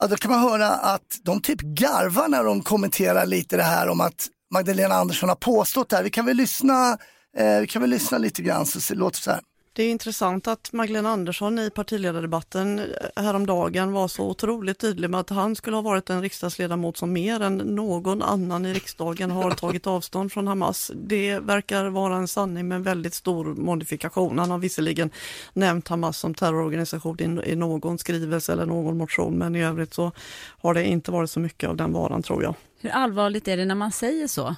Ja, 0.00 0.06
då 0.06 0.16
kan 0.16 0.30
man 0.30 0.40
höra 0.40 0.68
att 0.68 1.18
de 1.22 1.40
typ 1.40 1.60
garvar 1.60 2.28
när 2.28 2.44
de 2.44 2.62
kommenterar 2.62 3.26
lite 3.26 3.56
det 3.56 3.62
här 3.62 3.88
om 3.88 4.00
att 4.00 4.28
Magdalena 4.54 4.94
Andersson 4.94 5.28
har 5.28 5.36
påstått 5.36 5.88
det 5.88 5.96
här. 5.96 6.02
Vi 6.02 6.10
kan 6.10 6.26
väl 6.26 6.36
lyssna, 6.36 6.98
eh, 7.38 7.60
vi 7.60 7.66
kan 7.66 7.82
väl 7.82 7.90
lyssna 7.90 8.18
lite 8.18 8.42
grann 8.42 8.66
så 8.66 8.78
det 8.94 8.98
låter 8.98 9.18
så 9.18 9.30
här. 9.30 9.40
Det 9.78 9.84
är 9.84 9.90
intressant 9.90 10.48
att 10.48 10.72
Magdalena 10.72 11.10
Andersson 11.10 11.58
i 11.58 11.70
partiledardebatten 11.70 12.80
häromdagen 13.16 13.92
var 13.92 14.08
så 14.08 14.30
otroligt 14.30 14.78
tydlig 14.78 15.10
med 15.10 15.20
att 15.20 15.30
han 15.30 15.56
skulle 15.56 15.76
ha 15.76 15.82
varit 15.82 16.10
en 16.10 16.22
riksdagsledamot 16.22 16.96
som 16.96 17.12
mer 17.12 17.40
än 17.40 17.56
någon 17.56 18.22
annan 18.22 18.66
i 18.66 18.74
riksdagen 18.74 19.30
har 19.30 19.50
tagit 19.50 19.86
avstånd 19.86 20.32
från 20.32 20.46
Hamas. 20.46 20.90
Det 20.94 21.38
verkar 21.38 21.86
vara 21.86 22.16
en 22.16 22.28
sanning 22.28 22.68
med 22.68 22.76
en 22.76 22.82
väldigt 22.82 23.14
stor 23.14 23.44
modifikation. 23.44 24.38
Han 24.38 24.50
har 24.50 24.58
visserligen 24.58 25.10
nämnt 25.52 25.88
Hamas 25.88 26.18
som 26.18 26.34
terrororganisation 26.34 27.40
i, 27.44 27.50
i 27.50 27.56
någon 27.56 27.98
skrivelse 27.98 28.52
eller 28.52 28.66
någon 28.66 28.96
motion, 28.96 29.38
men 29.38 29.56
i 29.56 29.64
övrigt 29.64 29.94
så 29.94 30.12
har 30.60 30.74
det 30.74 30.84
inte 30.84 31.10
varit 31.10 31.30
så 31.30 31.40
mycket 31.40 31.68
av 31.68 31.76
den 31.76 31.92
varan 31.92 32.22
tror 32.22 32.42
jag. 32.42 32.54
Hur 32.80 32.90
allvarligt 32.90 33.48
är 33.48 33.56
det 33.56 33.64
när 33.64 33.74
man 33.74 33.92
säger 33.92 34.28
så? 34.28 34.54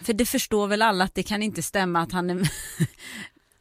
För 0.00 0.12
det 0.12 0.26
förstår 0.26 0.66
väl 0.66 0.82
alla 0.82 1.04
att 1.04 1.14
det 1.14 1.22
kan 1.22 1.42
inte 1.42 1.62
stämma 1.62 2.02
att 2.02 2.12
han 2.12 2.30
är 2.30 2.50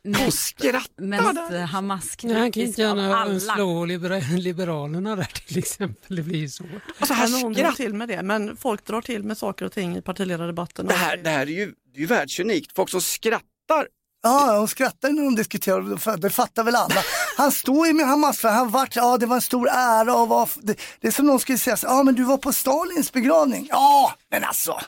mest, 0.04 0.56
mest 0.98 1.52
Hamas-kritisk 1.72 2.24
Nej, 2.34 2.40
han 2.42 2.52
kan 2.52 2.64
inte 2.64 2.82
gärna 2.82 3.40
slå 3.40 3.86
libera- 3.86 4.38
Liberalerna 4.38 5.16
där 5.16 5.24
till 5.48 5.58
exempel. 5.58 6.16
Det 6.16 6.22
blir 6.22 6.40
ju 6.40 6.50
svårt. 6.50 6.68
Alltså, 7.00 7.14
här 7.14 7.44
hon 7.44 7.54
drar 7.54 7.72
till 7.72 7.94
med 7.94 8.08
det, 8.08 8.22
men 8.22 8.58
folk 8.58 8.86
drar 8.86 9.02
till 9.02 9.24
med 9.24 9.38
saker 9.38 9.66
och 9.66 9.72
ting 9.72 9.98
i 9.98 10.02
partiledardebatten. 10.02 10.86
Det 10.88 10.94
här, 10.94 11.18
det 11.18 11.30
här 11.30 11.42
är 11.42 11.46
ju, 11.46 11.66
det 11.66 11.98
är 11.98 12.00
ju 12.02 12.06
världsunikt. 12.06 12.76
Folk 12.76 12.90
som 12.90 13.02
skrattar 13.02 13.88
Ja, 14.24 14.54
de 14.56 14.68
skrattar 14.68 15.10
när 15.10 15.24
de 15.24 15.36
diskuterar, 15.36 15.98
för 15.98 16.18
det 16.18 16.30
fattar 16.30 16.64
väl 16.64 16.76
alla. 16.76 17.02
Han 17.38 17.52
står 17.52 17.88
ju 17.88 17.94
med 17.94 18.06
Hamas, 18.08 18.40
för 18.40 18.50
han 18.50 18.70
vart, 18.72 18.96
ja 18.96 19.18
det 19.18 19.26
var 19.26 19.36
en 19.36 19.42
stor 19.42 19.70
ära 19.70 20.16
och 20.16 20.28
var, 20.28 20.50
det, 20.62 20.76
det 21.00 21.08
är 21.08 21.12
som 21.12 21.26
någon 21.26 21.40
skulle 21.40 21.58
säga, 21.58 21.78
så, 21.78 21.88
ja 21.88 22.04
men 22.04 22.16
du 22.16 22.24
var 22.24 22.38
på 22.38 22.54
Stalins 22.54 23.12
begravning. 23.14 23.68
Ja, 23.70 24.14
men 24.32 24.44
alltså, 24.44 24.80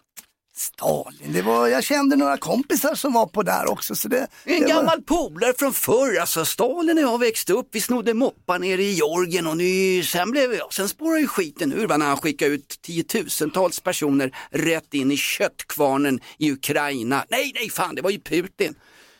Stalin, 0.55 1.33
det 1.33 1.41
var, 1.41 1.67
jag 1.67 1.83
kände 1.83 2.15
några 2.15 2.37
kompisar 2.37 2.95
som 2.95 3.13
var 3.13 3.25
på 3.25 3.43
där 3.43 3.71
också. 3.71 3.95
Så 3.95 4.07
det, 4.07 4.27
En 4.43 4.61
det 4.61 4.67
gammal 4.67 5.01
polare 5.01 5.53
från 5.57 5.73
förr, 5.73 6.19
alltså 6.19 6.45
Stalin 6.45 6.97
och 6.97 7.03
jag 7.03 7.19
växte 7.19 7.53
upp, 7.53 7.69
vi 7.71 7.81
snodde 7.81 8.13
moppar 8.13 8.59
nere 8.59 8.83
i 8.83 8.91
Georgien 8.91 9.47
och 9.47 9.57
nu, 9.57 10.03
sen, 10.03 10.31
blev, 10.31 10.53
ja, 10.53 10.67
sen 10.71 10.89
spårade 10.89 11.19
ju 11.19 11.27
skiten 11.27 11.73
ur 11.73 11.87
va, 11.87 11.97
när 11.97 12.05
han 12.05 12.17
skickade 12.17 12.51
ut 12.51 12.79
tiotusentals 12.81 13.79
personer 13.79 14.35
rätt 14.51 14.93
in 14.93 15.11
i 15.11 15.17
köttkvarnen 15.17 16.19
i 16.37 16.51
Ukraina. 16.51 17.25
Nej, 17.29 17.51
nej 17.55 17.69
fan, 17.69 17.95
det 17.95 18.01
var 18.01 18.09
ju 18.09 18.19
Putin. 18.19 18.75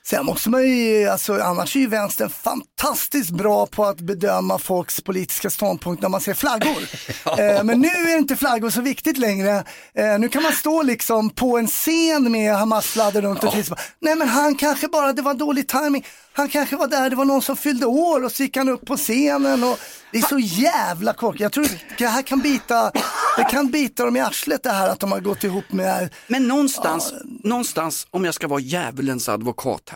Sen 0.06 0.26
måste 0.26 0.50
man 0.50 0.63
ju, 0.63 1.08
alltså, 1.08 1.34
annars 1.34 1.76
är 1.76 1.80
ju 1.80 1.88
vänstern 1.88 2.30
fantastiskt 2.30 3.30
bra 3.32 3.66
på 3.66 3.86
att 3.86 3.98
bedöma 3.98 4.60
folks 4.60 5.02
politiska 5.02 5.50
ståndpunkt 5.50 6.02
när 6.02 6.10
man 6.10 6.22
ser 6.22 6.34
flaggor. 6.34 6.78
eh, 7.39 7.63
men 7.63 7.80
nu 7.82 7.88
är 7.88 8.18
inte 8.18 8.36
flaggor 8.36 8.70
så 8.70 8.82
viktigt 8.82 9.18
längre. 9.18 9.63
Eh, 9.96 10.20
nu 10.20 10.30
kan 10.30 10.44
man 10.44 10.54
stå 10.54 10.84
liksom 10.84 11.30
på 11.30 11.58
en 11.58 11.68
scen 11.68 12.32
med 12.32 12.56
Hamas-flaggor 12.56 13.22
runt 13.22 13.44
omkring. 13.44 13.63
sig. 13.63 13.78
Nej 14.00 14.16
men 14.16 14.30
han 14.30 14.56
kanske 14.56 14.88
bara, 14.88 15.13
det 15.13 15.22
var 15.22 15.34
dålig 15.34 15.68
timing. 15.68 16.06
Han 16.34 16.50
kanske 16.50 16.76
var 16.76 16.88
där, 16.88 17.10
det 17.10 17.16
var 17.16 17.26
någon 17.26 17.42
som 17.42 17.56
fyllde 17.58 17.86
år 17.86 18.24
och 18.24 18.32
så 18.32 18.44
gick 18.44 18.58
han 18.58 18.70
upp 18.70 18.86
på 18.86 18.98
scenen. 18.98 19.63
Och 19.63 19.80
det 20.12 20.18
är 20.18 20.22
så 20.22 20.39
jävla 20.39 21.13
korkat. 21.13 21.39
Jag 21.39 21.52
tror 21.52 21.68
det 21.98 22.08
här 22.08 22.22
kan 22.22 22.39
bita, 22.39 22.92
det 23.38 23.44
kan 23.44 23.72
bita 23.72 24.06
dem 24.06 24.16
i 24.16 24.20
arslet 24.20 24.63
det 24.63 24.72
här 24.72 24.89
att 24.89 25.00
de 25.00 25.12
har 25.12 25.20
gått 25.20 25.44
ihop 25.44 25.72
med 25.72 26.10
Men 26.28 26.48
någonstans, 26.48 27.13
någonstans, 27.44 28.08
om 28.12 28.26
jag 28.26 28.34
ska 28.34 28.48
vara 28.48 28.60
djävulens 28.60 29.30
advokat 29.30 29.92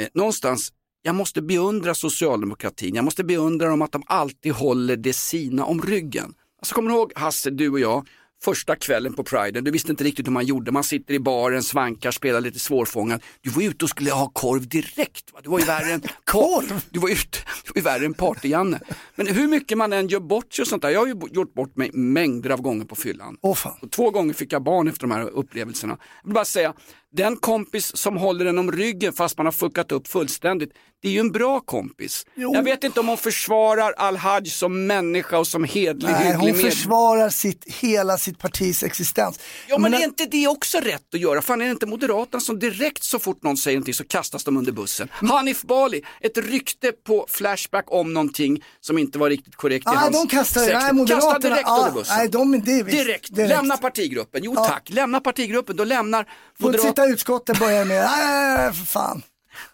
eh, 0.00 0.08
någonstans, 0.14 0.72
jag 1.02 1.14
måste 1.14 1.42
beundra 1.42 1.94
socialdemokratin, 1.94 2.94
jag 2.94 3.04
måste 3.04 3.24
beundra 3.24 3.68
dem 3.68 3.82
att 3.82 3.92
de 3.92 4.02
alltid 4.06 4.52
håller 4.52 4.96
det 4.96 5.12
sina 5.12 5.64
om 5.64 5.82
ryggen. 5.82 6.34
Alltså 6.58 6.74
kommer 6.74 6.90
du 6.90 6.96
ihåg 6.96 7.12
Hasse, 7.16 7.50
du 7.50 7.70
och 7.70 7.80
jag, 7.80 8.06
första 8.42 8.76
kvällen 8.76 9.14
på 9.14 9.24
Pride, 9.24 9.60
du 9.60 9.70
visste 9.70 9.90
inte 9.90 10.04
riktigt 10.04 10.26
hur 10.26 10.32
man 10.32 10.46
gjorde, 10.46 10.72
man 10.72 10.84
sitter 10.84 11.14
i 11.14 11.18
baren, 11.18 11.62
svankar, 11.62 12.10
spelar 12.10 12.40
lite 12.40 12.58
svårfångad. 12.58 13.22
Du 13.40 13.50
var 13.50 13.62
ute 13.62 13.84
och 13.84 13.88
skulle 13.88 14.10
ha 14.10 14.28
korv 14.28 14.68
direkt. 14.68 15.32
Va? 15.32 15.40
Du 15.42 15.50
var 15.50 15.58
ju 15.58 15.64
värre 15.64 15.92
än 15.92 16.02
korv. 16.24 16.84
Du 16.90 17.00
var 17.00 17.08
ute, 17.08 17.38
du 17.64 17.72
var 17.72 17.76
ju 17.76 17.82
värre 17.82 18.06
än 18.06 18.14
party-Janne. 18.14 18.80
Men 19.14 19.26
hur 19.26 19.48
mycket 19.48 19.78
man 19.78 19.92
än 19.92 20.08
gör 20.08 20.20
bort 20.20 20.52
sig 20.52 20.62
och 20.62 20.68
sånt 20.68 20.82
där, 20.82 20.90
jag 20.90 21.00
har 21.00 21.06
ju 21.06 21.14
gjort 21.30 21.54
bort 21.54 21.76
mig 21.76 21.90
mängder 21.92 22.50
av 22.50 22.60
gånger 22.60 22.84
på 22.84 22.94
fyllan. 22.94 23.36
Oh, 23.42 23.54
fan. 23.54 23.78
Och 23.82 23.90
två 23.90 24.10
gånger 24.10 24.34
fick 24.34 24.52
jag 24.52 24.62
barn 24.62 24.88
efter 24.88 25.00
de 25.00 25.10
här 25.10 25.30
upplevelserna. 25.30 25.98
Jag 26.22 26.28
vill 26.28 26.34
bara 26.34 26.44
säga, 26.44 26.74
Den 27.12 27.36
kompis 27.36 27.96
som 27.96 28.16
håller 28.16 28.46
en 28.46 28.58
om 28.58 28.72
ryggen 28.72 29.12
fast 29.12 29.36
man 29.36 29.46
har 29.46 29.52
fuckat 29.52 29.92
upp 29.92 30.08
fullständigt, 30.08 30.70
det 31.02 31.08
är 31.08 31.12
ju 31.12 31.20
en 31.20 31.32
bra 31.32 31.60
kompis. 31.60 32.26
Jo. 32.34 32.54
Jag 32.54 32.62
vet 32.62 32.84
inte 32.84 33.00
om 33.00 33.08
hon 33.08 33.16
försvarar 33.16 33.92
Al-Haj 33.96 34.46
som 34.46 34.86
människa 34.86 35.38
och 35.38 35.46
som 35.46 35.64
hedlig, 35.64 36.10
Nej, 36.10 36.34
hon 36.34 36.46
med- 36.50 36.60
försvarar 36.60 37.30
sitt, 37.30 37.64
hela 37.66 38.18
sitt 38.18 38.38
partis 38.38 38.82
existens. 38.82 39.40
Ja 39.68 39.78
men 39.78 39.90
Men- 39.90 40.00
är 40.00 40.04
inte 40.04 40.24
det 40.26 40.46
också 40.48 40.78
rätt 40.78 41.14
att 41.14 41.20
göra? 41.20 41.42
Fan 41.42 41.60
är 41.60 41.64
det 41.64 41.70
inte 41.70 41.86
Moderaterna 41.86 42.40
som 42.40 42.58
direkt 42.58 43.02
så 43.02 43.18
fort 43.18 43.42
någon 43.42 43.56
säger 43.56 43.76
någonting 43.76 43.94
så 43.94 44.04
kastas 44.04 44.44
de 44.44 44.56
under 44.56 44.72
bussen? 44.72 45.08
Mm. 45.20 45.30
Hanif 45.30 45.62
Bali, 45.62 46.02
ett 46.20 46.38
rykte 46.38 46.92
på 46.92 47.26
Flashback 47.30 47.84
om 47.88 48.12
någonting 48.12 48.64
som 48.80 48.98
inte 48.98 49.18
var 49.18 49.30
riktigt 49.30 49.56
korrekt 49.56 49.86
i 49.86 49.90
Nej, 49.90 49.96
hans 49.98 50.22
de 50.22 50.28
kastar, 50.28 50.60
sex- 50.60 50.72
nej, 50.82 50.92
Moderaterna, 50.92 51.32
Kasta 51.32 51.48
direkt 51.48 51.62
ja, 51.66 51.78
under 51.78 51.92
bussen. 52.00 52.16
nej, 52.16 52.28
de, 52.28 52.60
det 52.60 52.82
visst, 52.82 52.96
direkt. 52.98 53.30
lämna 53.36 53.76
partigruppen. 53.76 54.40
Jo 54.44 54.52
Ja. 54.56 54.64
tack, 54.64 54.90
lämna 54.90 55.20
partigruppen. 55.20 55.76
Då 55.76 55.84
lämnar 55.84 56.26
Får 56.60 56.74
inte 56.74 56.86
sitta 56.86 57.06
utskottet 57.06 57.58
börjar 57.58 57.84
med, 57.84 58.04
nej, 58.04 58.72
för 58.72 58.86
fan. 58.86 59.22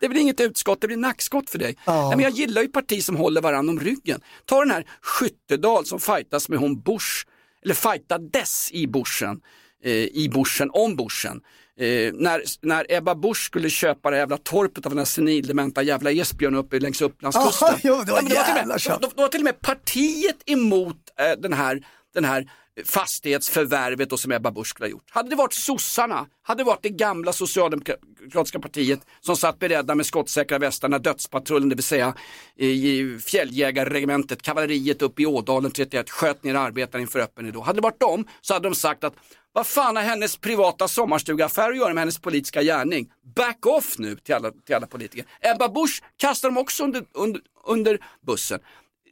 Det 0.01 0.09
blir 0.09 0.21
inget 0.21 0.41
utskott, 0.41 0.81
det 0.81 0.87
blir 0.87 0.97
nackskott 0.97 1.51
för 1.51 1.59
dig. 1.59 1.79
Nej, 1.87 2.09
men 2.09 2.21
jag 2.21 2.33
gillar 2.33 2.63
ju 2.63 2.69
parti 2.69 3.05
som 3.05 3.17
håller 3.17 3.41
varandra 3.41 3.71
om 3.71 3.81
ryggen. 3.81 4.21
Ta 4.45 4.61
den 4.61 4.71
här 4.71 4.87
Skyttedal 5.01 5.87
som 5.87 6.01
fightas 6.01 6.49
med 6.49 6.59
hon 6.59 6.81
Bush, 6.81 7.27
eller 7.65 7.75
fightades 7.75 8.73
i 8.73 8.87
Bushen, 8.87 9.41
eh, 9.85 9.93
i 9.93 10.31
Bushen, 10.35 10.71
om 10.73 10.97
Bushen. 10.97 11.41
Eh, 11.81 12.13
när, 12.15 12.43
när 12.63 12.87
Ebba 12.89 13.15
Busch 13.15 13.47
skulle 13.47 13.71
köpa 13.71 14.11
det 14.11 14.17
jävla 14.17 14.37
torpet 14.37 14.87
av 14.87 14.93
den 14.93 14.99
här 14.99 15.05
senildementa 15.05 15.83
jävla 15.83 16.11
Esbjörn 16.11 16.55
uppe 16.55 16.79
längs 16.81 17.03
Upplandskusten. 17.03 17.69
Ja, 17.71 17.79
jo, 17.83 18.03
det 18.07 18.13
var 18.13 18.23
men 18.23 18.31
till 18.31 18.39
och 18.39 18.69
med, 18.69 18.81
då, 19.01 19.09
då 19.17 19.23
var 19.23 19.29
till 19.29 19.41
och 19.41 19.45
med 19.45 19.61
partiet 19.61 20.37
emot 20.47 20.97
eh, 21.21 21.41
den 21.41 21.53
här, 21.53 21.87
den 22.15 22.25
här 22.25 22.51
fastighetsförvärvet 22.85 24.13
och 24.13 24.21
som 24.21 24.33
Ebba 24.33 24.51
Busch 24.51 24.67
skulle 24.67 24.87
ha 24.87 24.91
gjort. 24.91 25.11
Hade 25.11 25.31
det 25.31 25.37
varit 25.37 25.53
sossarna, 25.53 26.27
hade 26.43 26.61
det 26.61 26.65
varit 26.65 26.83
det 26.83 26.89
gamla 26.89 27.33
socialdemokratiska 27.33 28.59
partiet 28.61 29.01
som 29.21 29.37
satt 29.37 29.59
beredda 29.59 29.95
med 29.95 30.07
skottsäkra 30.07 30.59
västar 30.59 30.89
när 30.89 30.99
dödspatrullen, 30.99 31.69
det 31.69 31.75
vill 31.75 31.85
säga 31.85 32.15
eh, 32.57 32.67
i 32.67 33.19
fjälljägarregementet, 33.27 34.43
kavalleriet 34.43 35.03
uppe 35.03 35.23
i 35.23 35.27
Ådalen 35.27 35.71
31 35.71 36.11
sköt 36.11 36.45
ner 36.45 36.55
arbetare 36.55 37.03
inför 37.03 37.19
öppen 37.19 37.47
ridå. 37.47 37.61
Hade 37.61 37.77
det 37.77 37.83
varit 37.83 38.01
dem 38.01 38.27
så 38.41 38.55
hade 38.55 38.69
de 38.69 38.75
sagt 38.75 39.05
att 39.05 39.15
vad 39.53 39.67
fan 39.67 39.97
har 39.97 40.03
hennes 40.03 40.37
privata 40.37 40.89
sommarstugaffär 40.89 41.71
att 41.71 41.77
göra 41.77 41.95
med 41.95 42.01
hennes 42.01 42.19
politiska 42.19 42.63
gärning? 42.63 43.11
Back 43.37 43.67
off 43.67 43.99
nu 43.99 44.17
till 44.17 44.35
alla, 44.35 44.51
till 44.67 44.75
alla 44.75 44.87
politiker. 44.87 45.27
Ebba 45.41 45.69
Busch 45.69 46.03
kastar 46.17 46.49
de 46.49 46.59
också 46.59 46.85
under, 46.85 47.03
under, 47.15 47.41
under 47.67 47.99
bussen 48.27 48.61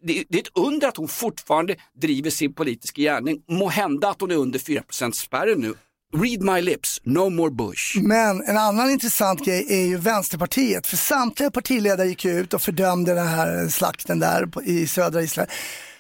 det, 0.05 0.25
det 0.29 0.38
är 0.38 0.43
ett 0.43 0.49
under 0.55 0.88
att 0.88 0.97
hon 0.97 1.09
fortfarande 1.09 1.75
driver 2.01 2.31
sin 2.31 2.53
politiska 2.55 3.03
gärning. 3.03 3.38
Må 3.49 3.69
hända 3.69 4.09
att 4.09 4.21
hon 4.21 4.31
är 4.31 4.37
under 4.37 4.59
4% 4.59 5.12
spärren 5.12 5.59
nu. 5.61 5.75
Read 6.17 6.43
my 6.43 6.61
lips, 6.62 7.01
no 7.05 7.31
more 7.31 7.51
Bush. 7.51 7.99
Men 8.03 8.43
en 8.45 8.57
annan 8.57 8.90
intressant 8.90 9.45
grej 9.45 9.67
är 9.69 9.87
ju 9.87 9.97
Vänsterpartiet. 9.97 10.87
För 10.87 10.97
samtliga 10.97 11.51
partiledare 11.51 12.09
gick 12.09 12.25
ut 12.25 12.55
och 12.55 12.62
fördömde 12.62 13.14
den 13.14 13.27
här 13.27 13.69
slakten 13.69 14.19
där 14.19 14.49
i 14.64 14.87
södra 14.87 15.23
Israel. 15.23 15.49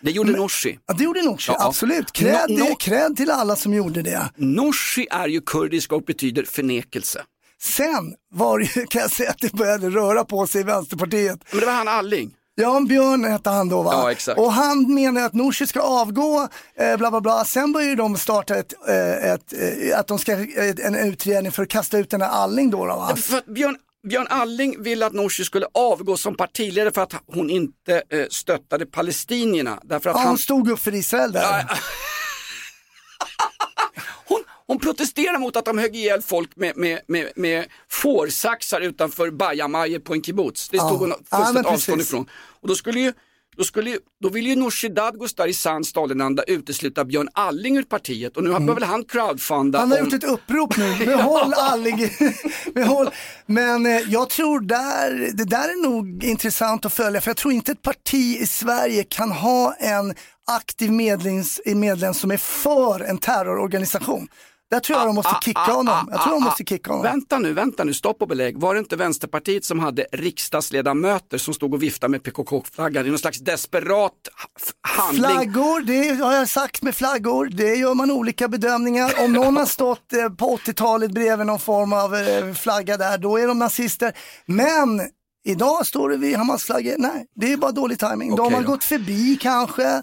Det 0.00 0.10
gjorde 0.10 0.32
Nooshi. 0.32 0.78
Ja, 0.86 0.94
det 0.94 1.04
gjorde 1.04 1.22
Nooshi, 1.22 1.52
Ja, 1.52 1.66
absolut. 1.66 2.12
Cred, 2.12 2.34
No- 2.50 2.58
no- 2.58 2.76
cred 2.78 3.16
till 3.16 3.30
alla 3.30 3.56
som 3.56 3.74
gjorde 3.74 4.02
det. 4.02 4.30
Nooshi 4.36 5.06
är 5.10 5.28
ju 5.28 5.40
kurdisk 5.40 5.92
och 5.92 6.02
betyder 6.02 6.44
förnekelse. 6.44 7.22
Sen 7.62 8.14
var 8.34 8.58
det 8.58 8.64
ju, 8.64 8.86
kan 8.86 9.00
jag 9.00 9.10
säga, 9.10 9.30
att 9.30 9.38
det 9.38 9.52
började 9.52 9.90
röra 9.90 10.24
på 10.24 10.46
sig 10.46 10.60
i 10.60 10.64
Vänsterpartiet. 10.64 11.38
Men 11.50 11.60
det 11.60 11.66
var 11.66 11.72
han 11.72 11.88
Alling. 11.88 12.30
Jan 12.56 12.86
Björn 12.86 13.24
hette 13.24 13.50
han 13.50 13.68
då 13.68 13.82
va? 13.82 13.92
Ja, 13.92 14.12
exakt. 14.12 14.38
Och 14.38 14.52
han 14.52 14.94
menar 14.94 15.22
att 15.22 15.32
Nooshi 15.32 15.66
ska 15.66 15.80
avgå, 15.80 16.48
eh, 16.78 16.96
bla 16.96 17.10
bla 17.10 17.20
bla. 17.20 17.44
Sen 17.44 17.72
börjar 17.72 17.96
de 17.96 18.16
starta 18.16 18.56
ett, 18.56 18.74
eh, 18.88 19.30
ett, 19.32 19.52
eh, 19.52 19.98
att 19.98 20.06
de 20.06 20.18
ska, 20.18 20.32
eh, 20.32 20.74
en 20.86 20.94
utredning 20.94 21.52
för 21.52 21.62
att 21.62 21.68
kasta 21.68 21.98
ut 21.98 22.10
den 22.10 22.20
här 22.22 22.28
Alling 22.28 22.70
då. 22.70 22.86
då 22.86 22.96
va? 22.96 23.16
För 23.16 23.52
Björn, 23.54 23.76
Björn 24.08 24.26
Alling 24.30 24.82
ville 24.82 25.06
att 25.06 25.12
Nooshi 25.12 25.44
skulle 25.44 25.66
avgå 25.74 26.16
som 26.16 26.34
partiledare 26.36 26.90
för 26.92 27.02
att 27.02 27.12
hon 27.26 27.50
inte 27.50 28.02
eh, 28.10 28.26
stöttade 28.30 28.86
palestinierna. 28.86 29.78
Därför 29.82 30.10
att 30.10 30.16
Ja, 30.16 30.20
han, 30.20 30.28
hon 30.28 30.38
stod 30.38 30.70
upp 30.70 30.80
för 30.80 30.94
Israel 30.94 31.32
där. 31.32 31.70
Hon 34.74 34.80
protesterar 34.80 35.38
mot 35.38 35.56
att 35.56 35.64
de 35.64 35.78
högg 35.78 35.96
ihjäl 35.96 36.22
folk 36.22 36.56
med, 36.56 36.76
med, 36.76 37.00
med, 37.06 37.32
med 37.36 37.64
fårsaxar 37.90 38.80
utanför 38.80 39.30
bajamajor 39.30 39.98
på 39.98 40.14
en 40.14 40.22
kibbutz. 40.22 40.68
Det 40.68 40.76
Ja. 40.76 40.88
stod 40.88 40.98
hon 40.98 41.08
Ja, 41.30 41.36
fullständigt 41.36 41.66
avstånd 41.72 41.98
precis. 41.98 42.12
ifrån. 42.12 42.26
Och 42.62 42.68
då 42.68 42.74
skulle 42.74 43.00
ju 43.00 43.12
då, 43.56 43.64
skulle, 43.64 43.98
då 44.22 44.28
ville 44.28 44.48
ju 44.48 44.56
Nooshi 44.56 44.88
Dadgostar 44.88 45.46
i 45.46 45.52
sann 45.54 45.84
Stalinanda 45.84 46.42
utesluta 46.42 47.04
Björn 47.04 47.28
Alling 47.32 47.76
ur 47.76 47.82
partiet 47.82 48.36
och 48.36 48.44
nu 48.44 48.50
mm. 48.50 48.66
behöver 48.66 48.86
han 48.86 49.04
crowdfunda. 49.04 49.78
Han 49.78 49.90
har 49.90 49.98
om- 49.98 50.04
gjort 50.04 50.14
ett 50.14 50.24
upprop 50.30 50.76
nu, 50.76 50.96
behåll 51.06 51.52
Alling. 51.56 52.08
behåll. 52.74 53.10
Men 53.46 53.86
eh, 53.86 53.92
jag 54.08 54.30
tror 54.30 54.60
där, 54.60 55.30
det 55.34 55.44
där 55.44 55.68
är 55.68 55.82
nog 55.88 56.24
intressant 56.24 56.84
att 56.86 56.92
följa 56.92 57.20
för 57.20 57.30
jag 57.30 57.36
tror 57.36 57.52
inte 57.52 57.72
ett 57.72 57.82
parti 57.82 58.38
i 58.40 58.46
Sverige 58.46 59.04
kan 59.08 59.32
ha 59.32 59.74
en 59.74 60.14
aktiv 60.46 60.92
medlems, 60.92 61.60
medlem 61.66 62.14
som 62.14 62.30
är 62.30 62.36
för 62.36 63.00
en 63.00 63.18
terrororganisation. 63.18 64.28
Där 64.70 64.80
tror 64.80 64.98
jag 64.98 65.08
de 65.08 65.14
måste 65.14 65.36
kicka 65.44 65.60
honom. 65.60 66.08
Jag 66.12 66.22
tror 66.22 66.32
de 66.32 66.42
måste 66.44 66.64
kicka 66.64 66.90
honom. 66.90 67.02
Vänta 67.02 67.38
nu, 67.38 67.52
vänta 67.52 67.84
nu, 67.84 67.94
stopp 67.94 68.22
och 68.22 68.28
belägg. 68.28 68.58
Var 68.60 68.74
det 68.74 68.78
inte 68.78 68.96
Vänsterpartiet 68.96 69.64
som 69.64 69.78
hade 69.78 70.06
riksdagsledamöter 70.12 71.38
som 71.38 71.54
stod 71.54 71.74
och 71.74 71.82
viftade 71.82 72.10
med 72.10 72.22
PKK-flaggan 72.22 73.06
i 73.06 73.08
någon 73.08 73.18
slags 73.18 73.38
desperat 73.38 74.12
handling? 74.88 75.24
Flaggor, 75.24 75.80
det 75.80 76.24
har 76.24 76.32
jag 76.32 76.48
sagt 76.48 76.82
med 76.82 76.94
flaggor, 76.94 77.48
det 77.52 77.74
gör 77.74 77.94
man 77.94 78.10
olika 78.10 78.48
bedömningar. 78.48 79.12
Om 79.24 79.32
någon 79.32 79.56
har 79.56 79.66
stått 79.66 80.12
eh, 80.12 80.28
på 80.28 80.56
80-talet 80.56 81.10
bredvid 81.10 81.46
någon 81.46 81.58
form 81.60 81.92
av 81.92 82.14
eh, 82.14 82.54
flagga 82.54 82.96
där, 82.96 83.18
då 83.18 83.38
är 83.38 83.46
de 83.46 83.58
nazister. 83.58 84.12
Men 84.46 85.00
idag 85.44 85.86
står 85.86 86.08
det 86.08 86.16
vid 86.16 86.36
Hamas-flaggor, 86.36 86.94
nej, 86.98 87.26
det 87.36 87.52
är 87.52 87.56
bara 87.56 87.72
dålig 87.72 87.98
timing. 87.98 88.36
de 88.36 88.40
Okej 88.40 88.54
har 88.56 88.62
då. 88.62 88.68
gått 88.68 88.84
förbi 88.84 89.38
kanske, 89.40 90.02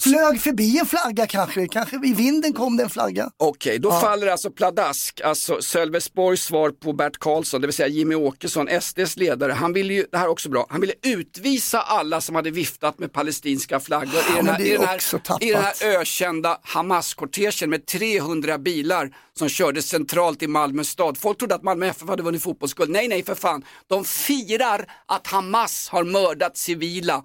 flög 0.00 0.40
förbi 0.40 0.78
en 0.78 0.86
flagga 0.86 1.26
kanske, 1.26 1.68
kanske 1.68 1.96
i 2.06 2.14
vinden 2.14 2.52
kom 2.52 2.76
det 2.76 2.82
en 2.82 2.90
flagga. 2.90 3.30
Okej, 3.36 3.78
då 3.78 3.88
Ja. 3.88 4.00
faller 4.00 4.26
alltså 4.26 4.50
pladask, 4.50 5.20
alltså 5.20 5.62
Sölvesborgs 5.62 6.42
svar 6.44 6.70
på 6.70 6.92
Bert 6.92 7.18
Karlsson, 7.18 7.60
det 7.60 7.66
vill 7.66 7.74
säga 7.74 7.88
Jimmy 7.88 8.14
Åkesson, 8.14 8.68
SDs 8.80 9.16
ledare. 9.16 9.52
Han 9.52 9.72
ville 9.72 9.94
ju, 9.94 10.06
det 10.12 10.18
här 10.18 10.24
är 10.24 10.30
också 10.30 10.48
bra, 10.48 10.66
han 10.70 10.80
ville 10.80 10.92
utvisa 11.02 11.80
alla 11.80 12.20
som 12.20 12.34
hade 12.34 12.50
viftat 12.50 12.98
med 12.98 13.12
palestinska 13.12 13.80
flaggor 13.80 14.20
Ja, 14.28 14.32
i, 14.32 14.36
den 14.36 14.46
här, 14.48 14.60
i, 14.60 14.70
den 14.70 14.84
här, 14.84 15.44
i 15.44 15.52
den 15.52 15.62
här 15.62 15.74
ökända 16.00 16.58
Hamas-kortegen 16.62 17.70
med 17.70 17.86
300 17.86 18.58
bilar 18.58 19.10
som 19.38 19.48
körde 19.48 19.82
centralt 19.82 20.42
i 20.42 20.46
Malmö 20.46 20.84
stad. 20.84 21.18
Folk 21.18 21.38
trodde 21.38 21.54
att 21.54 21.62
Malmö 21.62 21.86
FF 21.86 22.08
hade 22.08 22.22
vunnit 22.22 22.42
fotbollsguld. 22.42 22.90
Nej, 22.90 23.08
nej 23.08 23.24
för 23.24 23.34
fan. 23.34 23.64
De 23.88 24.04
firar 24.04 24.86
att 25.06 25.26
Hamas 25.26 25.88
har 25.88 26.04
mördat 26.04 26.56
civila 26.56 27.24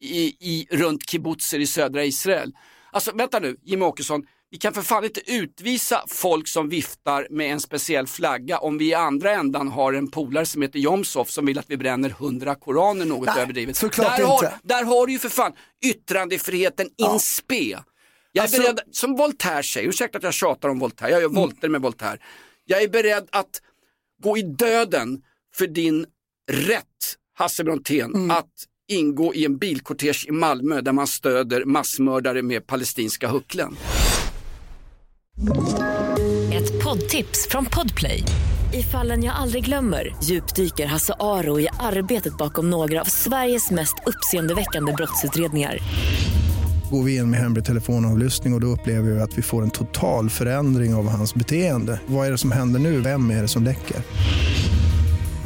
i, 0.00 0.36
i, 0.40 0.66
runt 0.70 1.10
kibbutzer 1.10 1.58
i 1.58 1.66
södra 1.66 2.04
Israel. 2.04 2.52
Alltså 2.92 3.12
vänta 3.12 3.38
nu, 3.38 3.56
Jimmie 3.62 3.88
Åkesson, 3.88 4.26
vi 4.50 4.58
kan 4.58 4.74
för 4.74 4.82
fan 4.82 5.04
inte 5.04 5.32
utvisa 5.32 6.04
folk 6.08 6.48
som 6.48 6.68
viftar 6.68 7.26
med 7.30 7.52
en 7.52 7.60
speciell 7.60 8.06
flagga 8.06 8.58
om 8.58 8.78
vi 8.78 8.88
i 8.88 8.94
andra 8.94 9.30
ändan 9.32 9.68
har 9.68 9.92
en 9.92 10.10
polare 10.10 10.46
som 10.46 10.62
heter 10.62 10.78
Jomshof 10.78 11.30
som 11.30 11.46
vill 11.46 11.58
att 11.58 11.64
vi 11.70 11.76
bränner 11.76 12.08
100 12.10 12.54
koraner 12.54 13.04
något 13.04 13.26
Nej, 13.26 13.42
överdrivet. 13.42 13.76
såklart 13.76 14.16
där, 14.16 14.24
har, 14.24 14.34
inte. 14.34 14.58
där 14.62 14.84
har 14.84 15.06
du 15.06 15.12
ju 15.12 15.18
för 15.18 15.28
fan 15.28 15.52
yttrandefriheten 15.84 16.86
in 16.96 17.20
spe. 17.20 17.54
Jag 18.32 18.42
är 18.42 18.42
Alltså- 18.42 18.62
beredd, 18.62 18.80
som 18.92 19.16
Voltaire 19.16 19.62
säger, 19.62 19.88
ursäkta 19.88 20.18
att 20.18 20.24
jag 20.24 20.34
tjatar 20.34 20.68
om 20.68 20.78
Voltaire, 20.78 21.12
jag 21.12 21.20
gör 21.20 21.28
Mm. 21.28 21.40
volter 21.42 21.68
med 21.68 21.82
Voltaire. 21.82 22.18
Jag 22.64 22.82
är 22.82 22.88
beredd 22.88 23.28
att 23.32 23.60
gå 24.22 24.38
i 24.38 24.42
döden 24.42 25.22
för 25.54 25.66
din 25.66 26.06
rätt, 26.52 27.16
Hasse 27.34 27.64
Brontén, 27.64 28.14
Mm. 28.14 28.30
att 28.30 28.52
ingå 28.88 29.34
i 29.34 29.44
en 29.44 29.58
bilkortege 29.58 30.28
i 30.28 30.32
Malmö 30.32 30.80
där 30.80 30.92
man 30.92 31.06
stöder 31.06 31.64
massmördare 31.64 32.42
med 32.42 32.66
palestinska 32.66 33.28
hucklen. 33.28 33.76
Ett 36.52 36.84
poddtips 36.84 37.48
från 37.50 37.64
Podplay. 37.64 38.22
I 38.74 38.82
fallen 38.82 39.24
jag 39.24 39.34
aldrig 39.36 39.64
glömmer 39.64 40.16
djupdyker 40.22 40.86
Hasse 40.86 41.14
Aro 41.20 41.60
i 41.60 41.68
arbetet 41.80 42.38
bakom 42.38 42.70
några 42.70 43.00
av 43.00 43.04
Sveriges 43.04 43.70
mest 43.70 43.94
uppseendeväckande 44.06 44.92
brottsutredningar. 44.92 45.78
Går 46.90 47.02
vi 47.02 47.16
in 47.16 47.30
med 47.30 47.40
hemlig 47.40 47.64
telefonavlyssning 47.64 48.52
och, 48.52 48.56
och 48.56 48.60
då 48.60 48.66
upplever 48.66 49.10
vi 49.10 49.20
att 49.20 49.38
vi 49.38 49.42
får 49.42 49.62
en 49.62 49.70
total 49.70 50.30
förändring 50.30 50.94
av 50.94 51.08
hans 51.08 51.34
beteende. 51.34 52.00
Vad 52.06 52.26
är 52.26 52.30
det 52.30 52.38
som 52.38 52.52
händer 52.52 52.80
nu? 52.80 53.00
Vem 53.00 53.30
är 53.30 53.42
det 53.42 53.48
som 53.48 53.64
läcker? 53.64 53.96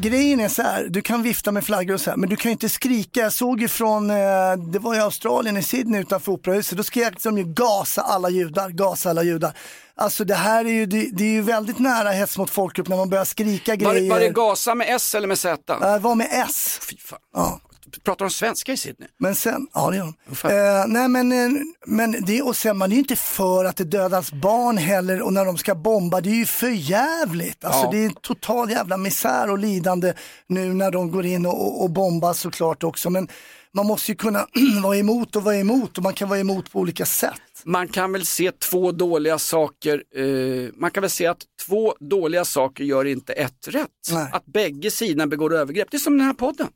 Grejen 0.00 0.40
är 0.40 0.48
så 0.48 0.62
här, 0.62 0.86
du 0.90 1.02
kan 1.02 1.22
vifta 1.22 1.52
med 1.52 1.64
flaggor 1.64 1.94
och 1.94 2.00
så 2.00 2.10
här, 2.10 2.16
men 2.16 2.28
du 2.28 2.36
kan 2.36 2.48
ju 2.48 2.52
inte 2.52 2.68
skrika. 2.68 3.20
Jag 3.20 3.32
såg 3.32 3.60
ju 3.60 3.68
från, 3.68 4.10
eh, 4.10 4.16
det 4.72 4.78
var 4.78 4.94
i 4.94 4.98
Australien, 4.98 5.56
i 5.56 5.62
Sydney 5.62 6.00
utanför 6.00 6.32
operahuset, 6.32 6.76
då 6.76 6.82
skrek 6.82 7.22
de 7.22 7.38
ju 7.38 7.44
gasa 7.44 8.02
alla 8.02 8.30
judar, 8.30 8.68
gasa 8.70 9.10
alla 9.10 9.22
judar. 9.22 9.52
Alltså 9.94 10.24
det 10.24 10.34
här 10.34 10.64
är 10.64 10.70
ju, 10.70 10.86
det, 10.86 11.08
det 11.12 11.24
är 11.24 11.32
ju 11.32 11.42
väldigt 11.42 11.78
nära 11.78 12.10
hets 12.10 12.38
mot 12.38 12.50
folkgrupp 12.50 12.88
när 12.88 12.96
man 12.96 13.10
börjar 13.10 13.24
skrika 13.24 13.72
Var, 13.76 13.76
grejer. 13.94 14.10
var 14.10 14.20
det 14.20 14.28
Gaza 14.28 14.74
med 14.74 14.86
S 14.96 15.14
eller 15.14 15.28
med 15.28 15.38
Z? 15.38 15.78
Det 15.80 15.98
var 15.98 16.14
med 16.14 16.28
S. 16.48 16.78
Fy 16.90 16.96
fan. 16.96 17.18
Ja. 17.34 17.60
Pratar 18.04 18.24
de 18.24 18.30
svenska 18.30 18.72
i 18.72 18.76
Sydney? 18.76 19.08
Men 19.18 19.34
sen, 19.34 19.66
ja 19.74 19.90
det 19.90 19.96
gör 19.96 20.04
de. 20.42 20.48
Eh, 20.48 20.86
nej 20.88 21.08
men, 21.08 21.32
eh, 21.32 21.62
men 21.86 22.16
det, 22.26 22.42
och 22.42 22.56
sen 22.56 22.78
man 22.78 22.90
är 22.90 22.94
ju 22.94 23.00
inte 23.00 23.16
för 23.16 23.64
att 23.64 23.76
det 23.76 23.84
dödas 23.84 24.32
barn 24.32 24.76
heller 24.76 25.22
och 25.22 25.32
när 25.32 25.44
de 25.44 25.58
ska 25.58 25.74
bomba, 25.74 26.20
det 26.20 26.30
är 26.30 26.34
ju 26.34 26.46
för 26.46 26.68
jävligt. 26.68 27.64
Alltså 27.64 27.84
Ja. 27.84 27.90
det 27.90 27.98
är 27.98 28.06
en 28.06 28.14
total 28.14 28.70
jävla 28.70 28.96
misär 28.96 29.50
och 29.50 29.58
lidande 29.58 30.12
nu 30.46 30.74
när 30.74 30.90
de 30.90 31.10
går 31.10 31.26
in 31.26 31.46
och, 31.46 31.66
och, 31.66 31.82
och 31.82 31.90
bombar 31.90 32.32
såklart 32.32 32.82
också. 32.84 33.10
Men 33.10 33.28
man 33.74 33.86
måste 33.86 34.12
ju 34.12 34.16
kunna 34.16 34.46
vara 34.82 34.96
emot 34.96 35.36
och 35.36 35.42
vara 35.42 35.56
emot 35.56 35.96
och 35.98 36.02
man 36.04 36.14
kan 36.14 36.28
vara 36.28 36.38
emot 36.40 36.72
på 36.72 36.78
olika 36.78 37.06
sätt. 37.06 37.32
Man 37.64 37.88
kan 37.88 38.12
väl 38.12 38.26
se 38.26 38.52
två 38.52 38.92
dåliga 38.92 39.38
saker, 39.38 40.02
eh, 40.16 40.70
man 40.76 40.90
kan 40.90 41.00
väl 41.00 41.10
se 41.10 41.26
att 41.26 41.38
två 41.66 41.94
dåliga 42.00 42.44
saker 42.44 42.84
gör 42.84 43.04
inte 43.04 43.32
ett 43.32 43.68
rätt. 43.68 43.88
Nej. 44.10 44.28
Att 44.32 44.46
bägge 44.46 44.90
sidorna 44.90 45.26
begår 45.26 45.54
övergrepp, 45.54 45.88
det 45.90 45.96
är 45.96 45.98
som 45.98 46.18
den 46.18 46.26
här 46.26 46.34
podden. 46.34 46.68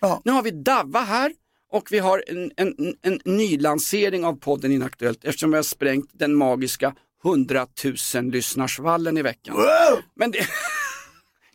Va? 0.00 0.20
Nu 0.24 0.32
har 0.32 0.42
vi 0.42 0.50
Davva 0.50 1.00
här 1.00 1.32
och 1.72 1.88
vi 1.90 1.98
har 1.98 2.24
en, 2.26 2.50
en, 2.56 2.94
en 3.02 3.20
nylansering 3.24 4.24
av 4.24 4.32
podden 4.32 4.72
Inaktuellt 4.72 5.24
eftersom 5.24 5.50
vi 5.50 5.56
har 5.56 5.62
sprängt 5.62 6.10
den 6.12 6.34
magiska 6.34 6.94
100 7.24 7.66
000 8.14 8.24
lyssnarsvallen 8.24 9.18
i 9.18 9.22
veckan. 9.22 9.56
Men 10.14 10.30
det... 10.30 10.38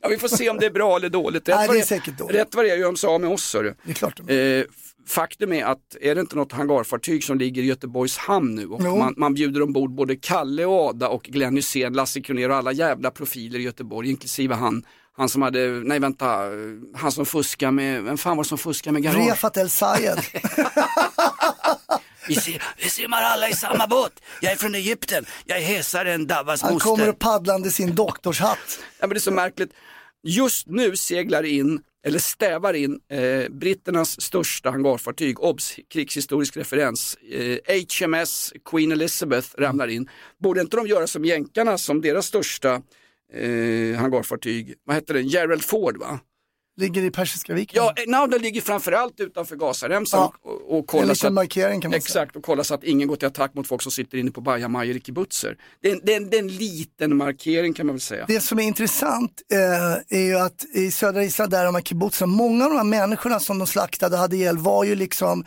ja, 0.01 0.09
vi 0.09 0.17
får 0.17 0.27
se 0.27 0.49
om 0.49 0.57
det 0.57 0.65
är 0.65 0.71
bra 0.71 0.95
eller 0.95 1.09
dåligt. 1.09 1.49
Rätt 1.49 1.55
Nej, 1.55 1.67
det 1.67 1.79
är 1.79 1.83
säkert 1.83 2.17
dåligt. 2.17 2.35
Rätt 2.35 2.55
vad 2.55 2.65
det 2.65 2.71
är 2.71 2.77
gör 2.77 2.85
de 2.85 2.97
sig 2.97 3.07
av 3.07 3.21
med 3.21 3.29
oss. 3.29 3.55
Det 3.61 3.91
är 3.91 3.93
klart. 3.93 4.19
Eh, 4.19 4.63
faktum 5.07 5.53
är 5.53 5.65
att 5.65 5.95
är 6.01 6.15
det 6.15 6.21
inte 6.21 6.35
något 6.35 6.51
hangarfartyg 6.51 7.23
som 7.23 7.37
ligger 7.37 7.61
i 7.61 7.65
Göteborgs 7.65 8.17
hamn 8.17 8.55
nu 8.55 8.67
och 8.67 8.81
man, 8.81 9.13
man 9.17 9.33
bjuder 9.33 9.61
ombord 9.61 9.91
både 9.91 10.15
Kalle 10.15 10.65
och 10.65 10.89
Ada 10.89 11.09
och 11.09 11.23
Glenn 11.23 11.55
Hysén, 11.55 11.93
Lasse 11.93 12.21
Kronér 12.21 12.49
och 12.49 12.55
alla 12.55 12.71
jävla 12.71 13.11
profiler 13.11 13.59
i 13.59 13.61
Göteborg, 13.61 14.09
inklusive 14.09 14.55
han, 14.55 14.83
han 15.17 15.29
som 15.29 15.41
hade, 15.41 15.67
nej 15.67 15.99
vänta, 15.99 16.41
han 16.95 17.11
som 17.11 17.25
fuskar 17.25 17.71
med, 17.71 18.03
vem 18.03 18.17
fan 18.17 18.37
var 18.37 18.43
det 18.43 18.47
som 18.47 18.57
fuskar 18.57 18.91
med 18.91 19.03
garage? 19.03 19.29
Refat 19.29 19.57
El 19.57 19.69
Sayed. 19.69 20.19
Vi, 22.27 22.35
ser, 22.35 22.63
vi 22.77 22.89
simmar 22.89 23.21
alla 23.21 23.49
i 23.49 23.53
samma 23.53 23.87
båt, 23.87 24.11
jag 24.41 24.51
är 24.51 24.55
från 24.55 24.75
Egypten, 24.75 25.25
jag 25.45 25.57
är 25.57 25.61
hesare 25.61 26.13
än 26.13 26.27
Davas 26.27 26.61
Han 26.61 26.73
moster. 26.73 26.89
kommer 26.89 27.11
paddlande 27.11 27.67
i 27.67 27.71
sin 27.71 27.95
doktorshatt. 27.95 28.79
Ja, 28.99 29.07
men 29.07 29.09
det 29.09 29.15
är 29.17 29.19
så 29.19 29.31
märkligt. 29.31 29.71
Just 30.23 30.67
nu 30.67 30.95
seglar 30.95 31.43
in, 31.43 31.81
eller 32.05 32.19
stävar 32.19 32.73
in, 32.73 32.99
eh, 33.11 33.49
britternas 33.49 34.21
största 34.21 34.69
hangarfartyg, 34.69 35.39
OBS, 35.43 35.75
krigshistorisk 35.93 36.57
referens, 36.57 37.17
eh, 37.31 37.57
HMS 37.99 38.53
Queen 38.65 38.91
Elizabeth 38.91 39.47
ramlar 39.57 39.87
in. 39.87 40.09
Borde 40.43 40.61
inte 40.61 40.77
de 40.77 40.87
göra 40.87 41.07
som 41.07 41.25
jänkarna 41.25 41.77
som 41.77 42.01
deras 42.01 42.25
största 42.25 42.81
eh, 43.33 43.99
hangarfartyg, 43.99 44.73
vad 44.85 44.95
hette 44.95 45.13
den, 45.13 45.27
Gerald 45.27 45.63
Ford 45.63 45.97
va? 45.97 46.19
Ligger 46.79 47.01
i 47.01 47.11
Persiska 47.11 47.53
viken. 47.53 47.75
Ja, 47.83 47.93
eh, 47.97 48.21
no, 48.21 48.27
den 48.27 48.41
ligger 48.41 48.61
framförallt 48.61 49.19
utanför 49.19 49.55
Gazaremsan 49.55 50.19
Ja. 50.19 50.51
och, 50.51 50.93
och 50.93 51.01
En 51.01 51.07
liten 51.07 51.33
markering 51.33 51.81
kan 51.81 51.91
man 51.91 52.01
säga. 52.01 52.05
Exakt, 52.23 52.35
och 52.35 52.43
kolla 52.43 52.63
så 52.63 52.73
att 52.73 52.83
ingen 52.83 53.07
går 53.07 53.15
till 53.15 53.27
attack 53.27 53.53
mot 53.53 53.67
folk 53.67 53.81
som 53.81 53.91
sitter 53.91 54.17
inne 54.17 54.31
på 54.31 54.41
bajamajor 54.41 54.95
i 54.95 54.99
kibbutzer. 55.01 55.57
Det 55.81 55.91
är, 55.91 55.99
det, 56.03 56.13
är 56.15 56.19
det 56.19 56.37
är 56.37 56.41
en 56.41 56.47
liten 56.47 57.17
markering 57.17 57.73
kan 57.73 57.85
man 57.85 57.95
väl 57.95 58.01
säga. 58.01 58.25
Det 58.27 58.39
som 58.41 58.59
är 58.59 58.63
intressant 58.63 59.41
eh, 59.51 60.17
är 60.19 60.23
ju 60.25 60.35
att 60.39 60.65
i 60.73 60.91
södra 60.91 61.23
Israel, 61.23 61.49
där 61.49 61.65
de 61.65 61.75
här 61.75 61.81
kibbutzerna, 61.81 62.33
många 62.33 62.63
av 62.65 62.69
de 62.71 62.77
här 62.77 62.83
människorna 62.83 63.39
som 63.39 63.57
de 63.59 63.67
slaktade 63.67 64.17
hade 64.17 64.35
ihjäl 64.35 64.57
var 64.57 64.83
ju 64.83 64.95
liksom 64.95 65.45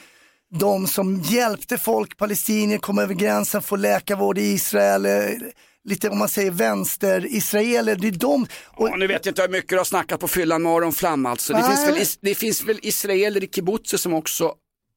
de 0.58 0.86
som 0.86 1.20
hjälpte 1.20 1.78
folk, 1.78 2.16
palestinier, 2.16 2.78
komma 2.78 3.02
över 3.02 3.14
gränsen, 3.14 3.62
få 3.62 3.76
läkarvård 3.76 4.38
i 4.38 4.42
Israel, 4.42 5.06
eh, 5.06 5.12
lite 5.84 6.08
om 6.08 6.18
man 6.18 6.28
säger 6.28 6.50
vänster-israeler, 6.50 7.96
det 7.96 8.08
är 8.08 8.12
de. 8.12 8.46
Och, 8.66 8.88
Ja, 8.88 8.96
nu 8.96 9.06
vet 9.06 9.26
jag 9.26 9.30
inte 9.32 9.42
hur 9.42 9.48
mycket 9.48 9.68
du 9.70 9.76
har 9.76 9.84
snackat 9.84 10.20
på 10.20 10.28
fyllan 10.28 10.62
med 10.62 10.72
Aron 10.72 10.92
Flam 10.92 11.26
alltså. 11.26 11.52
Det 11.52 11.62
finns, 11.62 11.88
väl, 11.88 12.06
det 12.20 12.34
finns 12.34 12.64
väl 12.64 12.78
israeler 12.82 13.44
i 13.44 13.48
kibbutzer 13.48 13.98
som 13.98 14.14
också, 14.14 14.54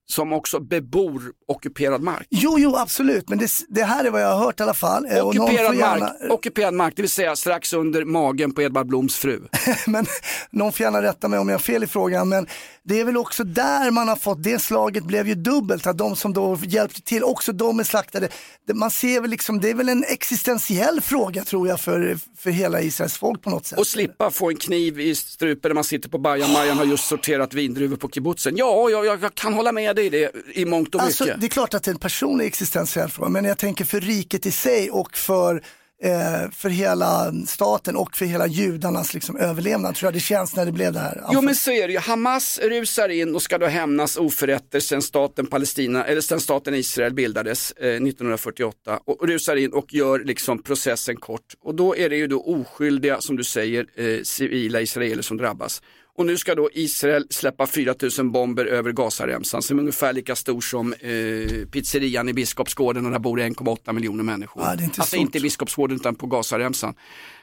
som 0.10 0.34
också 0.34 0.60
bebor 0.60 1.22
ockuperad 1.48 2.02
mark. 2.02 2.28
Jo, 2.30 2.60
jo, 2.60 2.76
absolut, 2.76 3.30
men 3.30 3.38
det, 3.38 3.50
det 3.70 3.84
här 3.84 4.06
är 4.06 4.12
vad 4.12 4.22
jag 4.22 4.28
har 4.36 4.46
hört 4.46 4.60
i 4.60 4.64
alla 4.64 4.74
fall. 4.74 5.06
Eh, 5.06 5.28
Ockuperad 5.28 5.76
gärna- 5.76 6.00
mark, 6.00 6.32
ockuperad 6.32 6.74
mark, 6.74 6.94
det 6.96 7.02
vill 7.02 7.12
säga 7.12 7.36
strax 7.36 7.74
under 7.74 8.06
magen 8.06 8.52
på 8.52 8.62
Edvard 8.62 8.88
Bloms 8.88 9.16
fru. 9.16 9.42
men 9.88 10.06
någon 10.52 10.72
får 10.72 10.84
gärna 10.84 11.02
rätta 11.02 11.28
mig 11.28 11.40
om 11.40 11.50
jag 11.50 11.54
har 11.54 11.60
fel 11.60 11.84
i 11.84 11.88
frågan, 11.88 12.30
men 12.30 12.48
det 12.86 13.00
är 13.00 13.06
väl 13.06 13.18
också 13.18 13.44
där 13.44 13.92
man 13.92 14.08
har 14.08 14.16
fått, 14.16 14.44
det 14.44 14.60
slaget 14.60 15.04
blev 15.04 15.28
ju 15.28 15.36
dubbelt, 15.36 15.88
att 15.88 15.98
de 15.98 16.16
som 16.16 16.34
då 16.34 16.58
hjälpte 16.64 17.02
till, 17.02 17.24
också 17.24 17.52
de 17.52 17.80
är 17.80 17.84
slaktade. 17.84 18.28
Man 18.74 18.92
ser 18.92 19.22
väl 19.22 19.30
liksom, 19.30 19.60
det 19.60 19.70
är 19.70 19.74
väl 19.74 19.90
en 19.90 20.04
existentiell 20.08 21.02
fråga 21.02 21.44
tror 21.44 21.68
jag 21.68 21.80
för, 21.80 22.18
för 22.38 22.50
hela 22.50 22.82
Israels 22.82 23.18
folk 23.18 23.42
på 23.42 23.50
något 23.50 23.66
sätt. 23.66 23.80
Och 23.80 23.88
slippa 23.88 24.32
få 24.32 24.50
en 24.50 24.56
kniv 24.56 25.00
i 25.00 25.16
strupen 25.16 25.70
när 25.70 25.76
man 25.76 25.84
sitter 25.84 26.10
på 26.10 26.18
bajamajan 26.18 26.78
har 26.78 26.86
just 26.86 27.08
sorterat 27.08 27.54
vindruvor 27.54 27.96
på 27.98 28.10
kibbutzen. 28.10 28.58
Ja, 28.58 28.90
jag, 28.90 29.06
jag, 29.06 29.24
jag 29.24 29.36
kan 29.36 29.54
hålla 29.54 29.72
med 29.72 29.93
dig 29.94 30.06
i 30.06 30.10
det 30.10 30.32
i 30.54 30.66
mångt 30.66 30.96
och 30.96 31.02
mycket. 31.04 31.22
Alltså, 31.22 31.38
det 31.40 31.46
är 31.46 31.50
klart 31.50 31.74
att 31.74 31.84
det 31.84 31.92
är 31.92 31.94
en 31.94 32.00
personlig 32.00 32.46
existentiell 32.46 33.10
fråga, 33.10 33.30
men 33.30 33.46
jag 33.46 33.58
tänker 33.58 33.86
för 33.86 34.02
riket 34.02 34.46
i 34.46 34.52
sig 34.52 34.92
och 34.92 35.18
för, 35.18 35.56
eh, 36.04 36.52
för 36.52 36.70
hela 36.70 37.34
staten 37.48 37.96
och 37.96 38.18
för 38.18 38.26
hela 38.26 38.48
judarnas 38.48 39.14
liksom, 39.14 39.38
överlevnad 39.38 39.96
tror 39.96 40.08
jag 40.08 40.14
det 40.14 40.20
känns 40.20 40.56
när 40.56 40.66
det 40.66 40.72
blev 40.72 40.94
det 40.94 41.00
här. 41.00 41.22
Jo 41.32 41.42
men 41.42 41.56
så 41.56 41.72
är 41.72 41.88
det 41.88 41.94
ju, 41.94 42.00
Hamas 42.00 42.60
rusar 42.64 43.10
in 43.10 43.36
och 43.36 43.42
ska 43.42 43.58
då 43.58 43.66
hämnas 43.66 44.18
oförrätter 44.18 44.80
sedan 44.80 45.02
staten 45.02 45.46
Palestina, 45.46 46.06
eller 46.06 46.22
sedan 46.22 46.40
staten 46.40 46.74
Israel 46.74 47.14
bildades 47.14 47.72
eh, 47.72 47.88
1948 47.88 49.00
och, 49.06 49.22
och 49.22 49.28
rusar 49.28 49.56
in 49.56 49.74
och 49.74 49.94
gör 49.94 50.20
liksom 50.20 50.64
processen 50.64 51.16
kort. 51.16 51.54
Och 51.64 51.76
då 51.76 51.96
är 51.96 52.10
det 52.10 52.16
ju 52.16 52.28
då 52.28 52.42
oskyldiga, 52.42 53.22
som 53.22 53.36
du 53.36 53.44
säger, 53.44 53.86
eh, 53.96 54.24
civila 54.24 54.82
israeler 54.82 55.22
som 55.22 55.38
drabbas. 55.38 55.82
Och 56.16 56.26
nu 56.26 56.38
ska 56.38 56.56
då 56.56 56.70
Israel 56.74 57.28
släppa 57.30 57.68
4000 57.68 58.32
bomber 58.32 58.66
över 58.66 58.92
Gazaremsan 58.92 59.62
som 59.62 59.78
är 59.78 59.82
ungefär 59.82 60.14
lika 60.14 60.36
stor 60.36 60.62
som 60.62 60.94
eh, 60.94 61.66
pizzerian 61.72 62.30
i 62.30 62.34
Biskopsgården 62.34 63.06
och 63.06 63.12
där 63.12 63.20
bor 63.20 63.38
det 63.38 63.44
1,8 63.44 63.94
miljoner 63.94 64.24
människor. 64.24 64.64
Är 64.64 64.74
inte 64.74 64.84
alltså 64.84 65.04
stort. 65.04 65.20
inte 65.20 65.38
i 65.38 65.42
Biskopsgården 65.42 65.96
utan 65.96 66.16
på 66.16 66.28
Gazaremsan. 66.28 66.96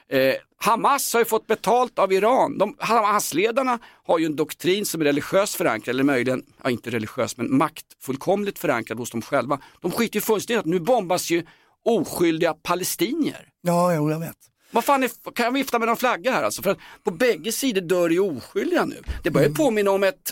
Eh, 0.09 0.33
Hamas 0.57 1.13
har 1.13 1.21
ju 1.21 1.25
fått 1.25 1.47
betalt 1.47 1.99
av 1.99 2.13
Iran. 2.13 2.57
De, 2.57 2.75
Hamas-ledarna 2.79 3.79
har 4.03 4.19
ju 4.19 4.25
en 4.25 4.35
doktrin 4.35 4.85
som 4.85 5.01
är 5.01 5.05
religiöst 5.05 5.55
förankrad, 5.55 5.93
eller 5.93 6.03
möjligen, 6.03 6.43
ja, 6.63 6.69
inte 6.69 6.89
religiös, 6.89 7.37
men 7.37 7.57
maktfullkomligt 7.57 8.59
förankrad 8.59 8.97
hos 8.97 9.11
dem 9.11 9.21
själva. 9.21 9.59
De 9.81 9.91
skiter 9.91 10.17
ju 10.17 10.21
fullständigt 10.21 10.59
att 10.59 10.65
nu 10.65 10.79
bombas 10.79 11.29
ju 11.29 11.43
oskyldiga 11.85 12.53
palestinier. 12.53 13.47
Ja, 13.61 13.95
jo, 13.95 14.11
jag 14.11 14.19
vet. 14.19 14.50
Vad 14.71 14.83
fan 14.85 15.03
är, 15.03 15.09
kan 15.35 15.45
jag 15.45 15.51
vifta 15.51 15.79
med 15.79 15.87
någon 15.87 15.97
flagga 15.97 16.31
här 16.31 16.43
alltså? 16.43 16.61
För 16.61 16.69
att 16.71 16.77
på 17.03 17.11
bägge 17.11 17.51
sidor 17.51 17.81
dör 17.81 18.09
ju 18.09 18.19
oskyldiga 18.19 18.85
nu. 18.85 19.01
Det 19.23 19.31
börjar 19.31 19.47
Mm. 19.47 19.55
påminna 19.57 19.91
om 19.91 20.03
ett, 20.03 20.31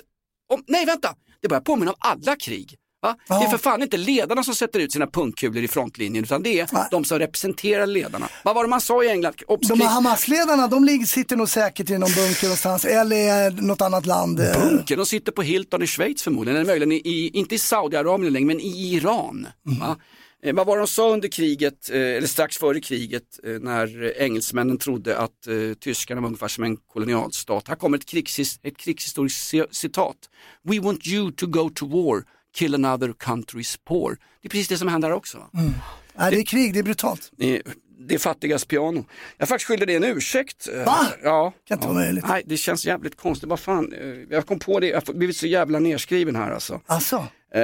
om, 0.54 0.64
nej 0.68 0.86
vänta, 0.86 1.16
det 1.42 1.48
börjar 1.48 1.62
påminna 1.62 1.92
om 1.92 1.98
alla 2.00 2.36
krig. 2.36 2.76
Va? 3.02 3.16
Det 3.28 3.34
är 3.34 3.48
för 3.50 3.58
fan 3.58 3.82
inte 3.82 3.98
ledarna 3.98 4.44
som 4.44 4.56
sätter 4.56 4.80
ut 4.80 4.92
sina 4.94 5.08
punkkulor 5.08 5.64
i 5.64 5.68
frontlinjen 5.68 6.24
utan 6.24 6.44
det 6.44 6.60
är 6.60 6.70
de 6.92 7.04
som 7.06 7.20
representerar 7.20 7.86
ledarna. 7.88 8.30
Vad 8.44 8.56
var 8.56 8.64
det 8.64 8.70
man 8.70 8.82
sa 8.82 9.04
i 9.04 9.10
England? 9.10 9.36
Obs, 9.48 9.68
De 9.68 9.82
här 9.82 9.88
Hamas-ledarna, 9.90 10.68
de 10.68 11.06
sitter 11.06 11.36
nog 11.36 11.50
säkert 11.50 11.90
i 11.90 11.98
någon 11.98 12.10
bunker 12.16 12.44
någonstans 12.44 12.86
eller 12.86 13.52
något 13.62 13.82
annat 13.82 14.06
land. 14.06 14.38
bunker, 14.38 14.98
de 14.98 15.06
sitter 15.06 15.32
på 15.32 15.42
Hilton 15.42 15.84
i 15.84 15.88
Schweiz 15.88 16.22
förmodligen, 16.24 16.56
eller 16.62 16.68
möjligen 16.72 16.92
i, 16.92 17.32
inte 17.34 17.56
i 17.56 17.58
Saudiarabien 17.58 18.34
längre, 18.34 18.48
men 18.48 18.60
i 18.60 18.94
Iran. 18.94 19.48
Va? 19.80 19.98
Eh, 20.44 20.54
vad 20.56 20.68
var 20.68 20.78
det 20.78 20.82
de 20.82 20.88
sa 20.88 21.14
under 21.14 21.28
kriget, 21.30 21.90
eh, 21.90 21.96
eller 22.02 22.28
strax 22.28 22.58
före 22.58 22.80
kriget, 22.82 23.40
eh, 23.44 23.52
när 23.60 24.18
engelsmännen 24.22 24.78
trodde 24.78 25.18
att 25.18 25.48
eh, 25.48 25.74
tyskarna 25.80 26.22
var 26.22 26.28
ungefär 26.28 26.48
som 26.48 26.64
en 26.64 26.78
kolonialstat. 26.78 27.68
Här 27.68 27.76
kommer 27.76 27.98
ett, 27.98 28.06
krigshis, 28.06 28.60
ett 28.64 28.78
krigshistoriskt 28.78 29.54
ci- 29.54 29.68
citat. 29.72 30.18
We 30.64 30.80
want 30.80 31.08
you 31.08 31.32
to 31.32 31.48
go 31.48 31.70
to 31.70 31.86
war, 31.88 32.24
kill 32.56 32.76
another 32.76 33.08
country's 33.10 33.80
poor. 33.88 34.18
Det 34.42 34.48
är 34.48 34.50
precis 34.50 34.68
det 34.68 34.78
som 34.78 34.88
händer 34.88 35.08
här 35.10 35.16
också. 35.16 35.38
Mm. 35.54 35.72
Ja, 36.18 36.30
det 36.30 36.38
är 36.38 36.46
krig, 36.46 36.74
det 36.74 36.80
är 36.80 36.84
brutalt. 36.84 37.32
Det 37.38 37.56
är- 37.58 37.62
Det 38.02 38.16
är 38.16 38.20
fattigas 38.20 38.66
piano. 38.66 39.06
Jag 39.38 39.48
faktiskt 39.50 39.68
skyldig 39.68 39.88
dig 39.88 39.96
en 39.96 40.04
ursäkt. 40.04 40.68
Va? 40.86 41.08
Ja. 41.24 41.54
Kan 41.68 41.76
inte 41.78 41.88
ja. 41.88 41.94
vara 41.94 42.04
möjligt. 42.04 42.26
Nej, 42.28 42.44
det 42.46 42.58
känns 42.58 42.86
jävligt 42.86 43.16
konstigt. 43.18 43.50
Vad 43.50 43.60
fan, 43.60 43.94
jag 44.30 44.46
kom 44.48 44.60
på 44.60 44.80
det, 44.80 44.88
jag 44.88 45.02
har 45.08 45.14
blivit 45.14 45.38
så 45.38 45.48
jävla 45.48 45.80
nerskriven 45.80 46.36
här 46.36 46.52
alltså. 46.52 46.82
Alltså? 46.86 47.28
Eh, 47.56 47.62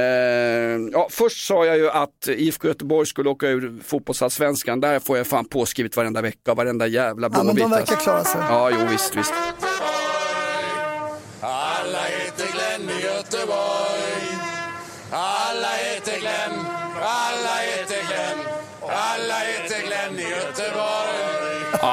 ja, 0.92 1.08
först 1.10 1.48
sa 1.48 1.66
jag 1.66 1.78
ju 1.78 1.90
att 1.90 2.28
IFK 2.28 2.68
Göteborg 2.68 3.08
skulle 3.08 3.30
åka 3.30 3.48
ur 3.48 3.80
fotbollsallsvenskan. 3.84 4.80
Där 4.80 5.00
får 5.00 5.18
jag 5.18 5.28
fan 5.28 5.46
påskrivet 5.46 5.98
varenda 5.98 6.22
vecka, 6.22 6.54
varenda 6.54 6.88
jävla 6.88 7.30
Ja, 7.34 7.44
men 7.44 7.56
de 7.56 7.70
verkar 7.70 7.96
klara 7.96 8.24
sig. 8.24 8.42
Ja, 8.50 8.70
jo 8.72 8.88
visst, 8.92 9.16
visst. 9.16 9.34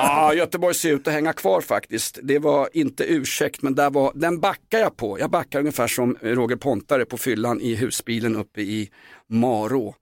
Ja, 0.03 0.35
Göteborg 0.35 0.75
ser 0.75 0.93
ut 0.93 1.07
att 1.07 1.15
hänga 1.15 1.33
kvar 1.33 1.61
faktiskt. 1.61 2.19
Det 2.23 2.39
var 2.39 2.69
inte 2.73 3.05
ursäkt, 3.05 3.63
men 3.63 3.75
där 3.75 3.91
var, 3.91 4.13
den 4.15 4.41
backar 4.41 4.79
jag 4.79 4.97
på. 4.97 5.19
Jag 5.19 5.31
backar 5.31 5.59
ungefär 5.59 5.87
som 5.87 6.17
Roger 6.21 6.57
Pontare 6.57 7.05
på 7.05 7.19
fyllan 7.19 7.61
i 7.61 7.75
husbilen 7.75 8.37
uppe 8.37 8.61
i 8.61 8.91
Marå. 9.27 9.95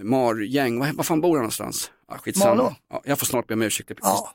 Margäng, 0.00 0.78
vad, 0.78 0.94
vad 0.94 1.06
fan 1.06 1.20
bor 1.20 1.28
han 1.28 1.36
någonstans? 1.36 1.90
Skitsamma. 2.18 2.54
Malå? 2.54 2.74
Ja, 2.90 3.02
jag 3.04 3.18
får 3.18 3.26
snart 3.26 3.46
be 3.46 3.54
om 3.54 3.62
ursäkt. 3.62 3.98
Ja. 4.02 4.34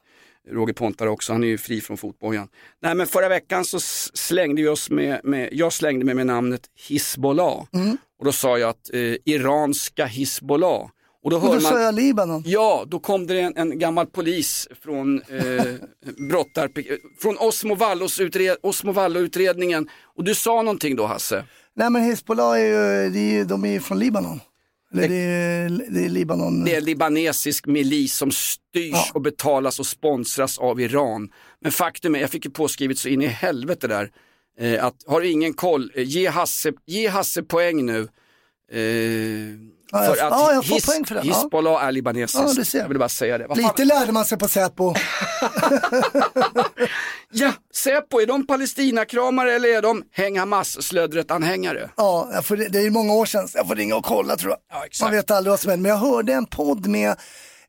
Roger 0.52 0.74
Pontare 0.74 1.10
också, 1.10 1.34
han 1.34 1.44
är 1.44 1.48
ju 1.48 1.58
fri 1.58 1.82
från 1.82 1.98
fotbojan. 1.98 2.48
Nej 2.82 2.96
men 2.96 3.08
förra 3.08 3.30
veckan 3.30 3.66
så 3.66 3.80
slängde 4.14 4.62
vi 4.62 4.68
oss 4.68 4.90
med, 4.90 5.22
med 5.24 5.50
jag 5.52 5.74
slängde 5.74 6.06
mig 6.06 6.16
med 6.16 6.26
namnet 6.28 6.62
Hizbollah. 6.88 7.66
Mm. 7.74 7.98
Och 8.20 8.26
då 8.26 8.32
sa 8.32 8.58
jag 8.58 8.70
att 8.70 8.94
eh, 8.94 9.16
iranska 9.26 10.06
Hizbollah. 10.06 10.90
Och 11.34 11.42
då 11.42 11.48
hör 11.48 11.60
man, 11.62 11.82
jag 11.82 11.96
Libanon. 11.96 12.44
Ja, 12.46 12.86
då 12.88 13.00
kom 13.00 13.28
det 13.28 13.40
en, 13.40 13.58
en 13.58 13.80
gammal 13.80 14.06
polis 14.06 14.68
från 14.82 15.22
eh, 15.22 15.66
brottar, 16.30 16.70
från 17.22 17.38
Osmo 17.38 17.76
Vallos-utred, 17.76 18.58
Osmo 18.64 18.92
Vallo-utredningen. 18.92 19.90
Och 20.16 20.24
du 20.24 20.36
sa 20.36 20.62
någonting 20.62 20.96
då 20.96 21.06
Hasse? 21.06 21.46
Nej 21.76 21.90
men 21.90 22.04
Hezbollah 22.04 22.60
är 22.60 22.66
ju, 22.66 23.10
det 23.10 23.20
är 23.20 23.32
ju, 23.32 23.44
de 23.44 23.66
är 23.66 23.72
ju 23.72 23.80
från 23.80 24.00
Libanon. 24.00 24.40
Eller 24.94 25.10
det 25.10 25.16
är, 25.16 25.92
det 25.94 26.06
är 26.06 26.10
Libanon. 26.10 26.66
Det 26.66 26.76
är 26.76 26.82
libanesisk 26.82 27.66
milis 27.66 28.14
som 28.14 28.32
styrs 28.32 29.12
och 29.14 29.22
betalas 29.22 29.80
och 29.80 29.86
sponsras 29.86 30.58
av 30.58 30.82
Iran. 30.82 31.30
Men 31.62 31.72
faktum 31.72 32.16
är, 32.16 32.20
jag 32.20 32.30
fick 32.30 32.46
ju 32.46 32.52
påskrivet 32.52 32.98
så 32.98 33.10
in 33.10 33.22
i 33.22 33.28
helvete 33.28 33.88
där, 33.88 34.12
eh, 34.60 34.86
att 34.86 34.96
har 35.08 35.22
du 35.22 35.32
ingen 35.32 35.54
koll, 35.54 35.92
eh, 35.96 36.04
ge, 36.04 36.28
Hasse, 36.28 36.74
ge 36.86 37.08
Hasse 37.08 37.44
poäng 37.44 37.86
nu. 37.86 38.08
Eh, 38.72 38.80
Ja, 39.92 40.06
jag- 40.06 40.18
för 40.18 40.26
att 40.26 40.32
ja, 40.32 40.54
jag 40.54 40.66
får 40.68 40.76
His- 40.76 40.86
poäng 40.86 41.06
för 41.06 41.16
det, 41.16 41.22
ja. 41.24 41.34
Hizbollah 41.34 41.84
är 41.84 41.92
libanesiskt. 41.92 42.74
Ja. 42.74 42.80
Jag 42.80 42.88
ville 42.88 43.00
bara 43.00 43.10
säga 43.10 43.38
det. 43.38 43.56
Lite 43.56 43.86
lärde 43.86 44.12
man 44.12 44.26
sig 44.26 44.38
på 44.38 44.48
Säpo. 44.48 44.94
Ja, 47.32 47.52
Säpo, 47.76 48.20
är 48.22 48.26
de 48.26 48.48
Palestinakramare 48.48 49.54
eller 49.56 49.70
är 49.70 49.82
de 49.82 50.04
häng 50.12 50.40
Hamas-slödret-anhängare? 50.40 51.90
Ja, 51.98 52.30
jag 52.34 52.46
får, 52.46 52.56
det 52.58 52.80
är 52.80 52.90
många 52.90 53.14
år 53.14 53.26
sedan, 53.26 53.48
jag 53.54 53.68
får 53.68 53.76
ringa 53.76 53.96
och 53.96 54.06
kolla 54.06 54.36
tror 54.36 54.56
jag. 54.72 54.90
Man 55.02 55.12
vet 55.12 55.32
aldrig 55.32 55.50
vad 55.52 55.60
som 55.60 55.70
händer. 55.70 55.82
Men 55.82 55.90
jag 56.00 56.12
hörde 56.12 56.34
en 56.34 56.46
podd 56.46 56.88
med 56.88 57.16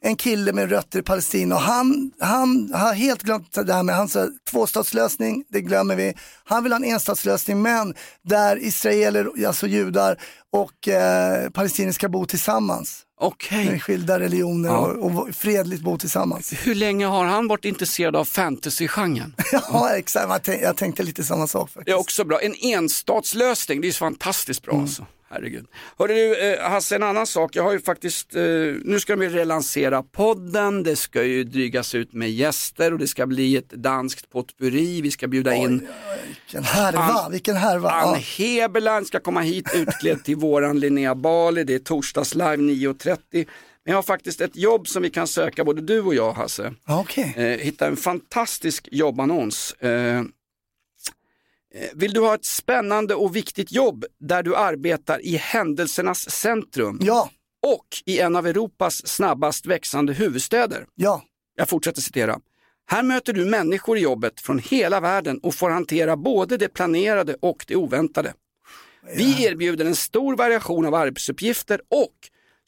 en 0.03 0.17
kille 0.17 0.53
med 0.53 0.71
rötter 0.71 0.99
i 0.99 1.03
Palestina 1.03 1.55
och 1.55 1.61
han, 1.61 2.11
han 2.21 2.71
har 2.75 2.93
helt 2.95 3.23
glömt 3.23 3.53
det 3.67 3.75
här 3.75 3.83
med 3.83 3.97
hans 3.97 4.17
tvåstatslösning, 4.51 5.45
det 5.49 5.61
glömmer 5.61 5.97
vi. 5.97 6.15
Han 6.45 6.63
vill 6.63 6.73
ha 6.73 6.77
en 6.77 6.85
enstatslösning 6.85 7.63
men 7.63 7.95
där 8.23 8.65
israeler, 8.65 9.47
alltså 9.47 9.67
judar 9.67 10.17
och 10.53 10.89
eh, 10.89 11.51
palestinier 11.51 11.93
ska 11.93 12.09
bo 12.09 12.27
tillsammans. 12.27 13.03
Okej. 13.21 13.65
Med 13.71 13.83
skilda 13.83 14.21
religioner 14.21 14.69
Ja. 14.69 14.79
och, 14.79 15.05
och 15.29 15.35
fredligt 15.35 15.83
bo 15.83 15.99
tillsammans. 15.99 16.53
Hur 16.63 16.75
länge 16.75 17.07
har 17.07 17.25
han 17.25 17.49
varit 17.49 17.65
intresserad 17.65 18.17
av 18.17 18.25
fantasy-genren? 18.25 19.35
ja, 19.53 19.91
exakt. 19.97 20.29
Jag 20.29 20.43
tänkte, 20.43 20.65
jag 20.65 20.77
tänkte 20.77 21.03
lite 21.03 21.25
samma 21.25 21.47
sak 21.47 21.69
faktiskt. 21.71 21.87
Det 21.87 21.93
är 21.93 21.99
också 21.99 22.25
bra. 22.25 22.41
En 22.41 22.55
enstatslösning, 22.63 23.81
det 23.81 23.85
är 23.87 23.89
ju 23.89 23.93
fantastiskt 23.93 24.67
Mm. 24.67 24.77
bra 24.77 24.83
alltså. 24.83 25.07
Herregud. 25.33 25.67
Hörde 25.99 26.15
du 26.15 26.53
eh, 26.53 26.71
Hasse, 26.71 26.97
en 26.97 27.03
annan 27.03 27.27
sak. 27.27 27.57
Jag 27.57 27.63
har 27.63 27.73
ju 27.73 27.81
faktiskt, 27.81 28.37
eh, 28.37 28.43
nu 28.85 29.01
ska 29.01 29.17
de 29.17 29.23
ju 29.23 29.31
relansera 29.31 30.03
podden, 30.03 30.83
det 30.83 30.97
ska 30.97 31.25
ju 31.25 31.45
drygas 31.45 31.95
ut 31.95 32.13
med 32.13 32.31
gäster 32.31 32.93
och 32.93 32.99
det 32.99 33.07
ska 33.07 33.27
bli 33.27 33.57
ett 33.57 33.71
danskt 33.71 34.31
potpurri. 34.31 35.01
Vi 35.01 35.11
ska 35.11 35.29
bjuda 35.29 35.55
in 35.55 35.89
Vilken 36.27 36.65
härva, 36.65 37.29
vilken 37.29 37.57
härva. 37.57 37.91
Ann 37.91 38.09
Ja. 38.09 38.45
Heberlein 38.45 39.05
ska 39.05 39.21
komma 39.21 39.41
hit 39.41 39.67
utklädd 39.75 40.25
till 40.25 40.37
våran 40.37 40.81
Linnea 40.81 41.15
Bali. 41.15 41.65
Det 41.65 41.75
är 41.75 41.79
torsdags 41.79 42.35
live 42.35 42.57
9.30. 42.57 43.17
Men 43.33 43.45
jag 43.85 43.97
har 43.97 44.03
faktiskt 44.03 44.41
ett 44.41 44.57
jobb 44.57 44.89
som 44.89 45.03
vi 45.03 45.11
kan 45.11 45.27
söka 45.27 45.65
både 45.65 45.81
du 45.81 46.01
och 46.01 46.15
jag 46.15 46.33
Hasse. 46.33 46.75
Okay. 47.03 47.45
Eh, 47.45 47.59
hitta 47.59 47.87
en 47.87 47.97
fantastisk 47.97 48.89
jobbannons. 48.93 49.73
Eh, 49.73 50.23
Vill 51.95 52.13
du 52.13 52.21
ha 52.21 52.35
ett 52.35 52.45
spännande 52.45 53.15
och 53.15 53.37
viktigt 53.37 53.73
jobb 53.73 54.05
där 54.21 54.43
du 54.43 54.57
arbetar 54.57 55.25
i 55.25 55.37
händelsernas 55.37 56.31
centrum? 56.31 56.99
Ja. 57.03 57.31
Och 57.67 57.87
i 58.07 58.19
en 58.19 58.37
av 58.37 58.47
Europas 58.47 59.07
snabbast 59.07 59.67
växande 59.67 60.13
huvudstäder? 60.13 60.87
Ja. 60.95 61.23
Jag 61.57 61.69
fortsätter 61.69 62.01
citera. 62.01 62.41
Här 62.87 63.03
möter 63.03 63.33
du 63.33 63.45
människor 63.45 63.99
i 63.99 64.01
jobbet 64.01 64.41
från 64.41 64.59
hela 64.59 65.01
världen 65.01 65.39
och 65.39 65.55
får 65.55 65.71
hantera 65.71 66.17
både 66.17 66.57
det 66.57 66.69
planerade 66.69 67.37
och 67.41 67.65
det 67.69 67.77
oväntade. 67.77 68.35
Vi 69.17 69.45
erbjuder 69.45 69.85
en 69.85 69.97
stor 69.97 70.37
variation 70.37 70.87
av 70.87 70.95
arbetsuppgifter 70.95 71.81
och 71.89 72.15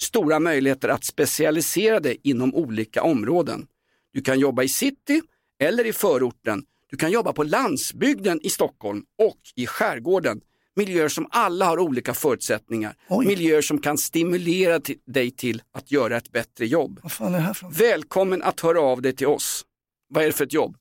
stora 0.01 0.41
möjligheter 0.41 0.88
att 0.88 1.05
specialisera 1.05 2.01
dig 2.01 2.21
inom 2.23 2.55
olika 2.55 3.03
områden. 3.03 3.67
Du 4.12 4.23
kan 4.23 4.38
jobba 4.38 4.62
i 4.62 4.69
city 4.69 5.23
eller 5.61 5.87
i 5.87 5.93
förorten. 5.93 6.65
Du 6.92 6.98
kan 6.98 7.11
jobba 7.11 7.33
på 7.33 7.42
landsbygden 7.42 8.40
i 8.42 8.50
Stockholm 8.50 9.02
och 9.22 9.38
i 9.57 9.66
skärgården. 9.66 10.40
Miljöer 10.76 11.09
som 11.09 11.26
alla 11.31 11.66
har 11.66 11.78
olika 11.78 12.14
förutsättningar. 12.14 12.94
Miljöer 13.26 13.62
som 13.62 13.78
kan 13.81 13.98
stimulera 13.98 14.81
till- 14.81 14.98
dig 15.07 15.31
till 15.31 15.62
att 15.74 15.90
göra 15.90 16.16
ett 16.16 16.33
bättre 16.33 16.66
jobb. 16.66 17.00
Vad 17.02 17.12
fan 17.12 17.35
är 17.35 17.38
det 17.38 17.44
här 17.44 17.55
för 17.55 17.68
Välkommen 17.70 18.42
att 18.42 18.61
höra 18.61 18.81
av 18.81 19.02
dig 19.02 19.16
till 19.16 19.26
oss. 19.26 19.64
Vad 20.09 20.22
är 20.22 20.26
det 20.26 20.33
för 20.33 20.44
ett 20.44 20.52
jobb? 20.52 20.76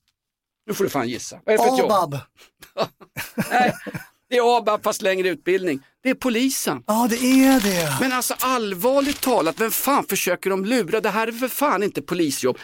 Nu 0.67 0.73
får 0.73 0.83
du 0.83 0.89
fan 0.89 1.09
gissa. 1.09 1.39
Vad 1.45 1.53
är 1.53 1.57
det 1.57 1.63
för 1.63 1.73
ett 1.73 1.79
jobb? 1.79 1.91
ABAB. 1.91 2.17
Nej, 3.51 3.73
det 4.29 4.37
är 4.37 4.57
ABAB 4.57 4.83
fast 4.83 5.01
längre 5.01 5.29
utbildning. 5.29 5.79
Det 6.03 6.09
är 6.09 6.13
polisen. 6.15 6.83
Ja, 6.87 7.07
det 7.09 7.15
är 7.15 7.59
det. 7.61 7.97
Men 8.01 8.11
alltså 8.11 8.35
allvarligt 8.39 9.21
talat, 9.21 9.59
vem 9.61 9.71
fan 9.71 10.03
försöker 10.03 10.49
de 10.49 10.65
lura? 10.65 11.01
Det 11.01 11.09
här 11.09 11.27
är 11.27 11.31
för 11.31 11.47
fan 11.47 11.83
inte 11.83 12.01
polisjobb. 12.01 12.57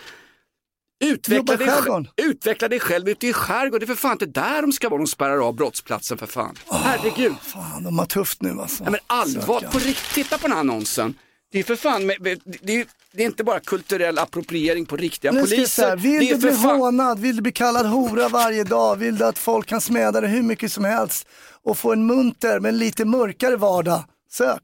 Utveckla 0.99 1.55
dig, 1.55 2.05
utveckla 2.17 2.67
dig 2.67 2.79
själv 2.79 3.10
ute 3.10 3.27
i 3.27 3.33
skärgården. 3.33 3.79
Det 3.79 3.86
är 3.93 3.95
för 3.95 4.01
fan 4.01 4.12
inte 4.12 4.25
där 4.25 4.62
de 4.62 4.71
ska 4.71 4.89
vara. 4.89 4.97
De 5.01 5.07
spärrar 5.07 5.47
av 5.47 5.55
brottsplatsen 5.55 6.17
för 6.17 6.25
fan. 6.27 6.55
Herregud. 6.71 7.36
Fan, 7.41 7.83
de 7.83 7.99
har 7.99 8.05
tufft 8.05 8.41
nu 8.41 8.62
alltså. 8.62 8.83
Nej, 8.83 8.91
men 8.91 8.99
allvar, 9.07 9.60
Söka. 9.60 9.71
på 9.71 9.79
riktigt, 9.79 10.13
titta 10.13 10.38
på 10.38 10.41
den 10.47 10.51
här 10.51 10.60
annonsen. 10.60 11.13
Det 11.51 11.60
är 11.60 11.63
för 11.63 11.75
fan, 11.75 12.07
det 12.07 12.31
är, 12.31 12.86
det 13.12 13.21
är 13.23 13.25
inte 13.25 13.43
bara 13.43 13.60
kulturell 13.60 14.19
appropriering 14.19 14.86
på 14.86 14.97
riktiga 14.97 15.31
Nu 15.31 15.41
poliser. 15.41 15.65
säga, 15.65 15.95
vill 15.95 16.19
det 16.19 16.29
är 16.31 16.36
du 16.36 16.41
bli 16.41 16.51
fan... 16.51 16.79
hånad, 16.79 17.19
vill 17.19 17.36
du 17.36 17.41
bli 17.41 17.51
kallad 17.51 17.86
hora 17.86 18.29
varje 18.29 18.63
dag, 18.63 18.95
vill 18.95 19.17
du 19.17 19.25
att 19.25 19.38
folk 19.38 19.67
kan 19.67 19.81
smäda 19.81 20.21
dig 20.21 20.29
hur 20.29 20.41
mycket 20.43 20.71
som 20.71 20.86
helst 20.86 21.27
och 21.63 21.77
få 21.77 21.93
en 21.93 22.05
munter 22.05 22.60
men 22.60 22.77
lite 22.77 23.05
mörkare 23.05 23.55
vardag, 23.55 24.03
sök 24.31 24.63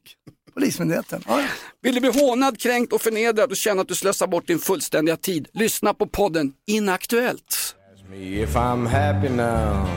Polismyndigheten. 0.53 1.23
Ja. 1.27 1.43
Vill 1.81 1.95
du 1.95 2.01
bli 2.01 2.11
hånad, 2.21 2.59
kränkt 2.59 2.93
och 2.93 3.01
förnedrad 3.01 3.51
och 3.51 3.57
känna 3.57 3.81
att 3.81 3.87
du 3.87 3.95
slösar 3.95 4.27
bort 4.27 4.47
din 4.47 4.59
fullständiga 4.59 5.17
tid? 5.17 5.47
Lyssna 5.53 5.93
på 5.93 6.07
podden 6.07 6.53
Inaktuellt. 6.67 7.75
If 8.15 8.55
I'm 8.55 8.87
happy 8.87 9.29
now, 9.29 9.87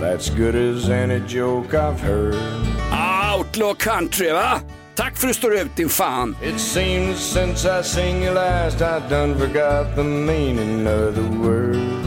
that's 0.00 0.30
good 0.36 0.54
as 0.54 0.88
any 0.88 1.20
joke 1.28 1.76
I've 1.76 1.98
heard. 1.98 2.34
Outlaw 3.34 3.74
country, 3.74 4.32
va? 4.32 4.60
Tack 4.94 5.16
för 5.16 5.28
att 5.28 5.34
du 5.34 5.38
står 5.38 5.54
ut 5.54 5.76
din 5.76 5.88
fan. 5.88 6.36
It 6.42 6.60
seems 6.60 7.18
since 7.18 7.80
I 7.80 7.82
seen 7.82 8.22
you 8.22 8.34
last, 8.34 8.76
I 8.80 9.00
done 9.10 9.38
forgot 9.38 9.96
the 9.96 10.04
meaning 10.04 10.86
of 10.86 11.14
the 11.14 11.20
word. 11.20 12.05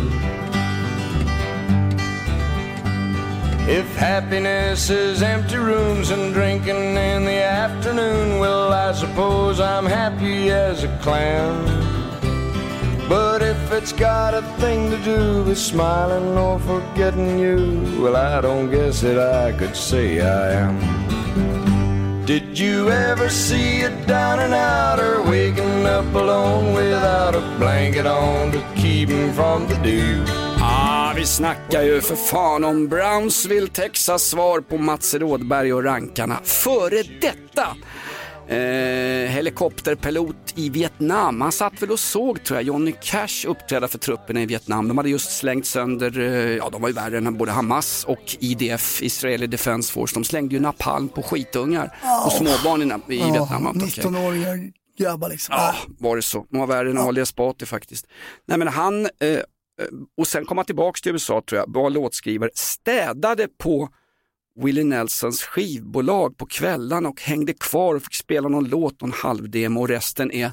If 3.67 3.95
happiness 3.95 4.89
is 4.89 5.21
empty 5.21 5.57
rooms 5.57 6.11
and 6.11 6.33
drinking 6.33 6.75
in 6.75 7.25
the 7.25 7.43
afternoon, 7.43 8.39
well, 8.39 8.71
I 8.71 8.93
suppose 8.93 9.59
I'm 9.59 9.85
happy 9.85 10.49
as 10.49 10.83
a 10.83 10.97
clam. 10.99 11.89
But 13.09 13.41
if 13.41 13.71
it's 13.71 13.91
got 13.91 14.33
a 14.33 14.43
thing 14.59 14.91
to 14.91 14.97
do 15.03 15.43
with 15.43 15.57
smiling 15.57 16.37
or 16.37 16.59
forgetting 16.59 17.39
you, 17.39 18.01
well, 18.01 18.15
I 18.15 18.39
don't 18.41 18.69
guess 18.69 19.01
that 19.01 19.19
I 19.19 19.51
could 19.57 19.75
say 19.75 20.21
I 20.21 20.51
am. 20.51 22.25
Did 22.25 22.59
you 22.59 22.89
ever 22.89 23.27
see 23.27 23.81
a 23.81 23.89
down 24.05 24.39
and 24.39 24.53
outer 24.53 25.23
waking 25.23 25.87
up 25.87 26.13
alone 26.13 26.75
without 26.75 27.33
a 27.33 27.41
blanket 27.57 28.05
on 28.05 28.51
to 28.51 28.63
keep 28.75 29.09
him 29.09 29.33
from 29.33 29.67
the 29.67 29.75
dew? 29.77 30.48
Vi 31.19 31.25
snackar 31.25 31.81
ju 31.81 32.01
för 32.01 32.15
fan 32.15 32.63
om 32.63 32.87
Brownsville, 32.87 33.67
Texas 33.67 34.23
svar 34.23 34.61
på 34.61 34.77
Mats 34.77 35.13
Rådberg 35.13 35.73
och 35.73 35.83
rankarna. 35.83 36.39
Före 36.43 37.03
detta 37.21 37.67
eh, 38.55 39.29
helikopterpilot 39.31 40.53
i 40.55 40.69
Vietnam. 40.69 41.41
Han 41.41 41.51
satt 41.51 41.81
väl 41.81 41.91
och 41.91 41.99
såg 41.99 42.43
tror 42.43 42.57
jag 42.57 42.63
Johnny 42.63 42.93
Cash 43.01 43.45
uppträda 43.47 43.87
för 43.87 43.97
trupperna 43.97 44.41
i 44.41 44.45
Vietnam. 44.45 44.87
De 44.87 44.97
hade 44.97 45.09
just 45.09 45.31
slängt 45.31 45.65
sönder, 45.65 46.19
eh, 46.19 46.57
ja 46.57 46.69
de 46.69 46.81
var 46.81 46.89
ju 46.89 46.95
värre 46.95 47.17
än 47.17 47.37
både 47.37 47.51
Hamas 47.51 48.03
och 48.03 48.37
IDF, 48.39 49.01
Israeli 49.01 49.47
Defense 49.47 49.93
Force. 49.93 50.13
De 50.13 50.23
slängde 50.23 50.55
ju 50.55 50.61
napalm 50.61 51.09
på 51.09 51.23
skitungar 51.23 51.97
och 52.25 52.31
småbarn 52.31 52.81
i, 52.81 53.15
i 53.15 53.19
Ja, 53.19 53.31
Vietnam. 53.33 53.67
Okej. 53.67 54.03
19-åriga 54.03 54.71
grabbar 54.99 55.29
liksom. 55.29 55.55
Ja, 55.57 55.75
var 55.99 56.15
det 56.15 56.21
så. 56.21 56.45
De 56.49 56.59
var 56.59 56.67
värre 56.67 56.89
än 56.89 56.97
Ali 56.97 57.21
Esbati 57.21 57.65
faktiskt. 57.65 58.05
Nej 58.47 58.57
men 58.57 58.67
han, 58.67 59.05
eh, 59.05 59.39
och 60.17 60.27
sen 60.27 60.45
kom 60.45 60.57
han 60.57 60.65
tillbaks 60.65 61.01
till 61.01 61.11
USA 61.11 61.41
tror 61.49 61.59
jag, 61.59 61.73
var 61.73 61.89
låtskrivare, 61.89 62.49
städade 62.53 63.47
på 63.57 63.89
Willie 64.61 64.83
Nelsons 64.83 65.43
skivbolag 65.43 66.37
på 66.37 66.45
kvällarna 66.45 67.09
och 67.09 67.21
hängde 67.21 67.53
kvar 67.53 67.95
och 67.95 68.03
fick 68.03 68.15
spela 68.15 68.49
någon 68.49 68.69
låt, 68.69 69.01
någon 69.01 69.11
halvdemo 69.11 69.79
och 69.79 69.87
resten 69.87 70.31
är 70.31 70.51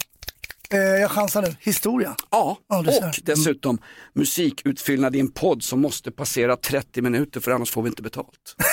Eh, 0.70 0.78
jag 0.78 1.10
chansar 1.10 1.42
nu. 1.42 1.56
Historia. 1.60 2.14
Ja, 2.30 2.58
ser. 2.68 3.08
och 3.08 3.14
dessutom 3.22 3.78
musikutfyllnad 4.12 5.16
i 5.16 5.20
en 5.20 5.30
podd 5.30 5.62
som 5.62 5.80
måste 5.80 6.10
passera 6.10 6.56
30 6.56 7.02
minuter 7.02 7.40
för 7.40 7.50
annars 7.50 7.70
får 7.70 7.82
vi 7.82 7.88
inte 7.88 8.02
betalt. 8.02 8.56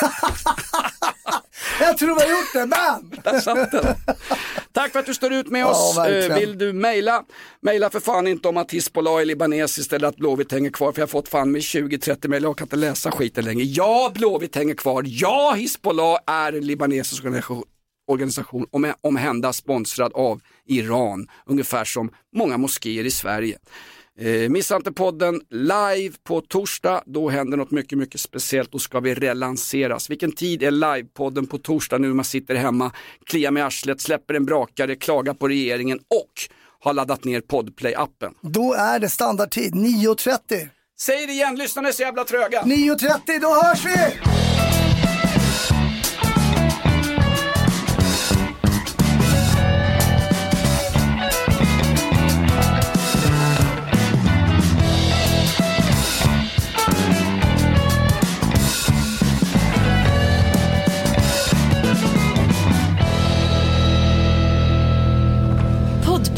Jag 1.80 1.97
tror 1.97 2.15
vi 2.15 2.21
har 2.21 2.30
gjort 2.30 2.53
det, 2.53 2.67
bam! 2.67 3.21
Där 3.23 3.39
satt 3.39 3.71
den. 3.71 3.95
Tack 4.74 4.91
för 4.91 4.99
att 4.99 5.05
du 5.05 5.13
står 5.13 5.34
ut 5.34 5.47
med 5.47 5.61
Ja, 5.61 5.71
oss. 5.71 5.97
verkligen. 5.97 6.32
Eh, 6.32 6.38
Vill 6.38 6.57
du 6.57 6.74
mejla? 6.74 7.24
Mejla 7.61 7.89
för 7.89 7.99
fan 7.99 8.28
inte 8.28 8.47
om 8.47 8.57
att 8.57 8.71
Hizbollah 8.71 9.21
är 9.21 9.26
libanesiskt 9.26 9.93
eller 9.93 10.07
att 10.07 10.15
Blåvitt 10.15 10.51
hänger 10.51 10.69
kvar 10.69 10.91
för 10.91 10.99
jag 11.01 11.07
har 11.07 11.09
fått 11.11 11.28
fan 11.30 11.51
med 11.51 11.61
20-30 11.61 12.28
mejl 12.28 12.45
och 12.45 12.49
jag 12.49 12.57
kan 12.57 12.65
inte 12.65 12.76
läsa 12.76 13.11
skiten 13.11 13.45
längre. 13.45 13.63
Ja, 13.63 14.11
Blåvitt 14.15 14.55
hänger 14.55 14.76
kvar. 14.76 15.03
Ja, 15.05 15.53
Hizbollah 15.57 16.19
är 16.28 16.53
en 16.53 16.65
libanesisk 16.67 17.24
organisation 17.24 17.63
organisation 18.07 18.65
om, 18.71 18.93
omhända 19.01 19.53
sponsrad 19.53 20.11
av 20.13 20.41
Iran, 20.65 21.28
ungefär 21.45 21.84
som 21.86 22.11
många 22.36 22.57
moskéer 22.57 23.05
i 23.05 23.11
Sverige. 23.11 23.57
Eh, 24.20 24.49
missa 24.49 24.76
inte 24.76 24.91
podden 24.91 25.41
live 25.49 26.16
på 26.24 26.41
torsdag, 26.41 27.03
då 27.05 27.30
händer 27.30 27.57
något 27.57 27.72
mycket, 27.72 27.97
mycket 27.97 28.22
speciellt. 28.22 28.72
Då 28.72 28.80
ska 28.80 28.99
vi 28.99 29.14
relanseras. 29.14 30.09
Vilken 30.09 30.32
tid 30.32 30.64
är 30.64 30.72
livepodden 30.72 31.47
på 31.47 31.57
torsdag 31.57 31.97
nu 31.97 32.07
när 32.07 32.16
man 32.16 32.26
sitter 32.26 32.55
hemma, 32.55 32.91
kliar 33.26 33.51
med 33.51 33.66
arslet, 33.66 34.01
släpper 34.01 34.34
en 34.34 34.45
brakare, 34.45 34.95
klagar 34.95 35.34
på 35.34 35.47
regeringen 35.47 35.99
och 35.99 36.34
har 36.80 36.93
laddat 36.93 37.24
ner 37.24 37.41
Podplay-appen. 37.41 38.34
Då 38.41 38.74
är 38.74 38.99
det 38.99 39.09
standardtid 39.09 39.74
9.30. 39.74 40.68
Säg 40.99 41.28
det 41.28 41.34
igen, 41.34 41.55
lyssnarna 41.55 41.88
är 41.88 41.91
så 41.91 42.01
jävla 42.01 42.24
tröga. 42.24 42.61
9.30, 42.61 43.39
då 43.41 43.47
hörs 43.47 43.86
vi! 43.86 44.42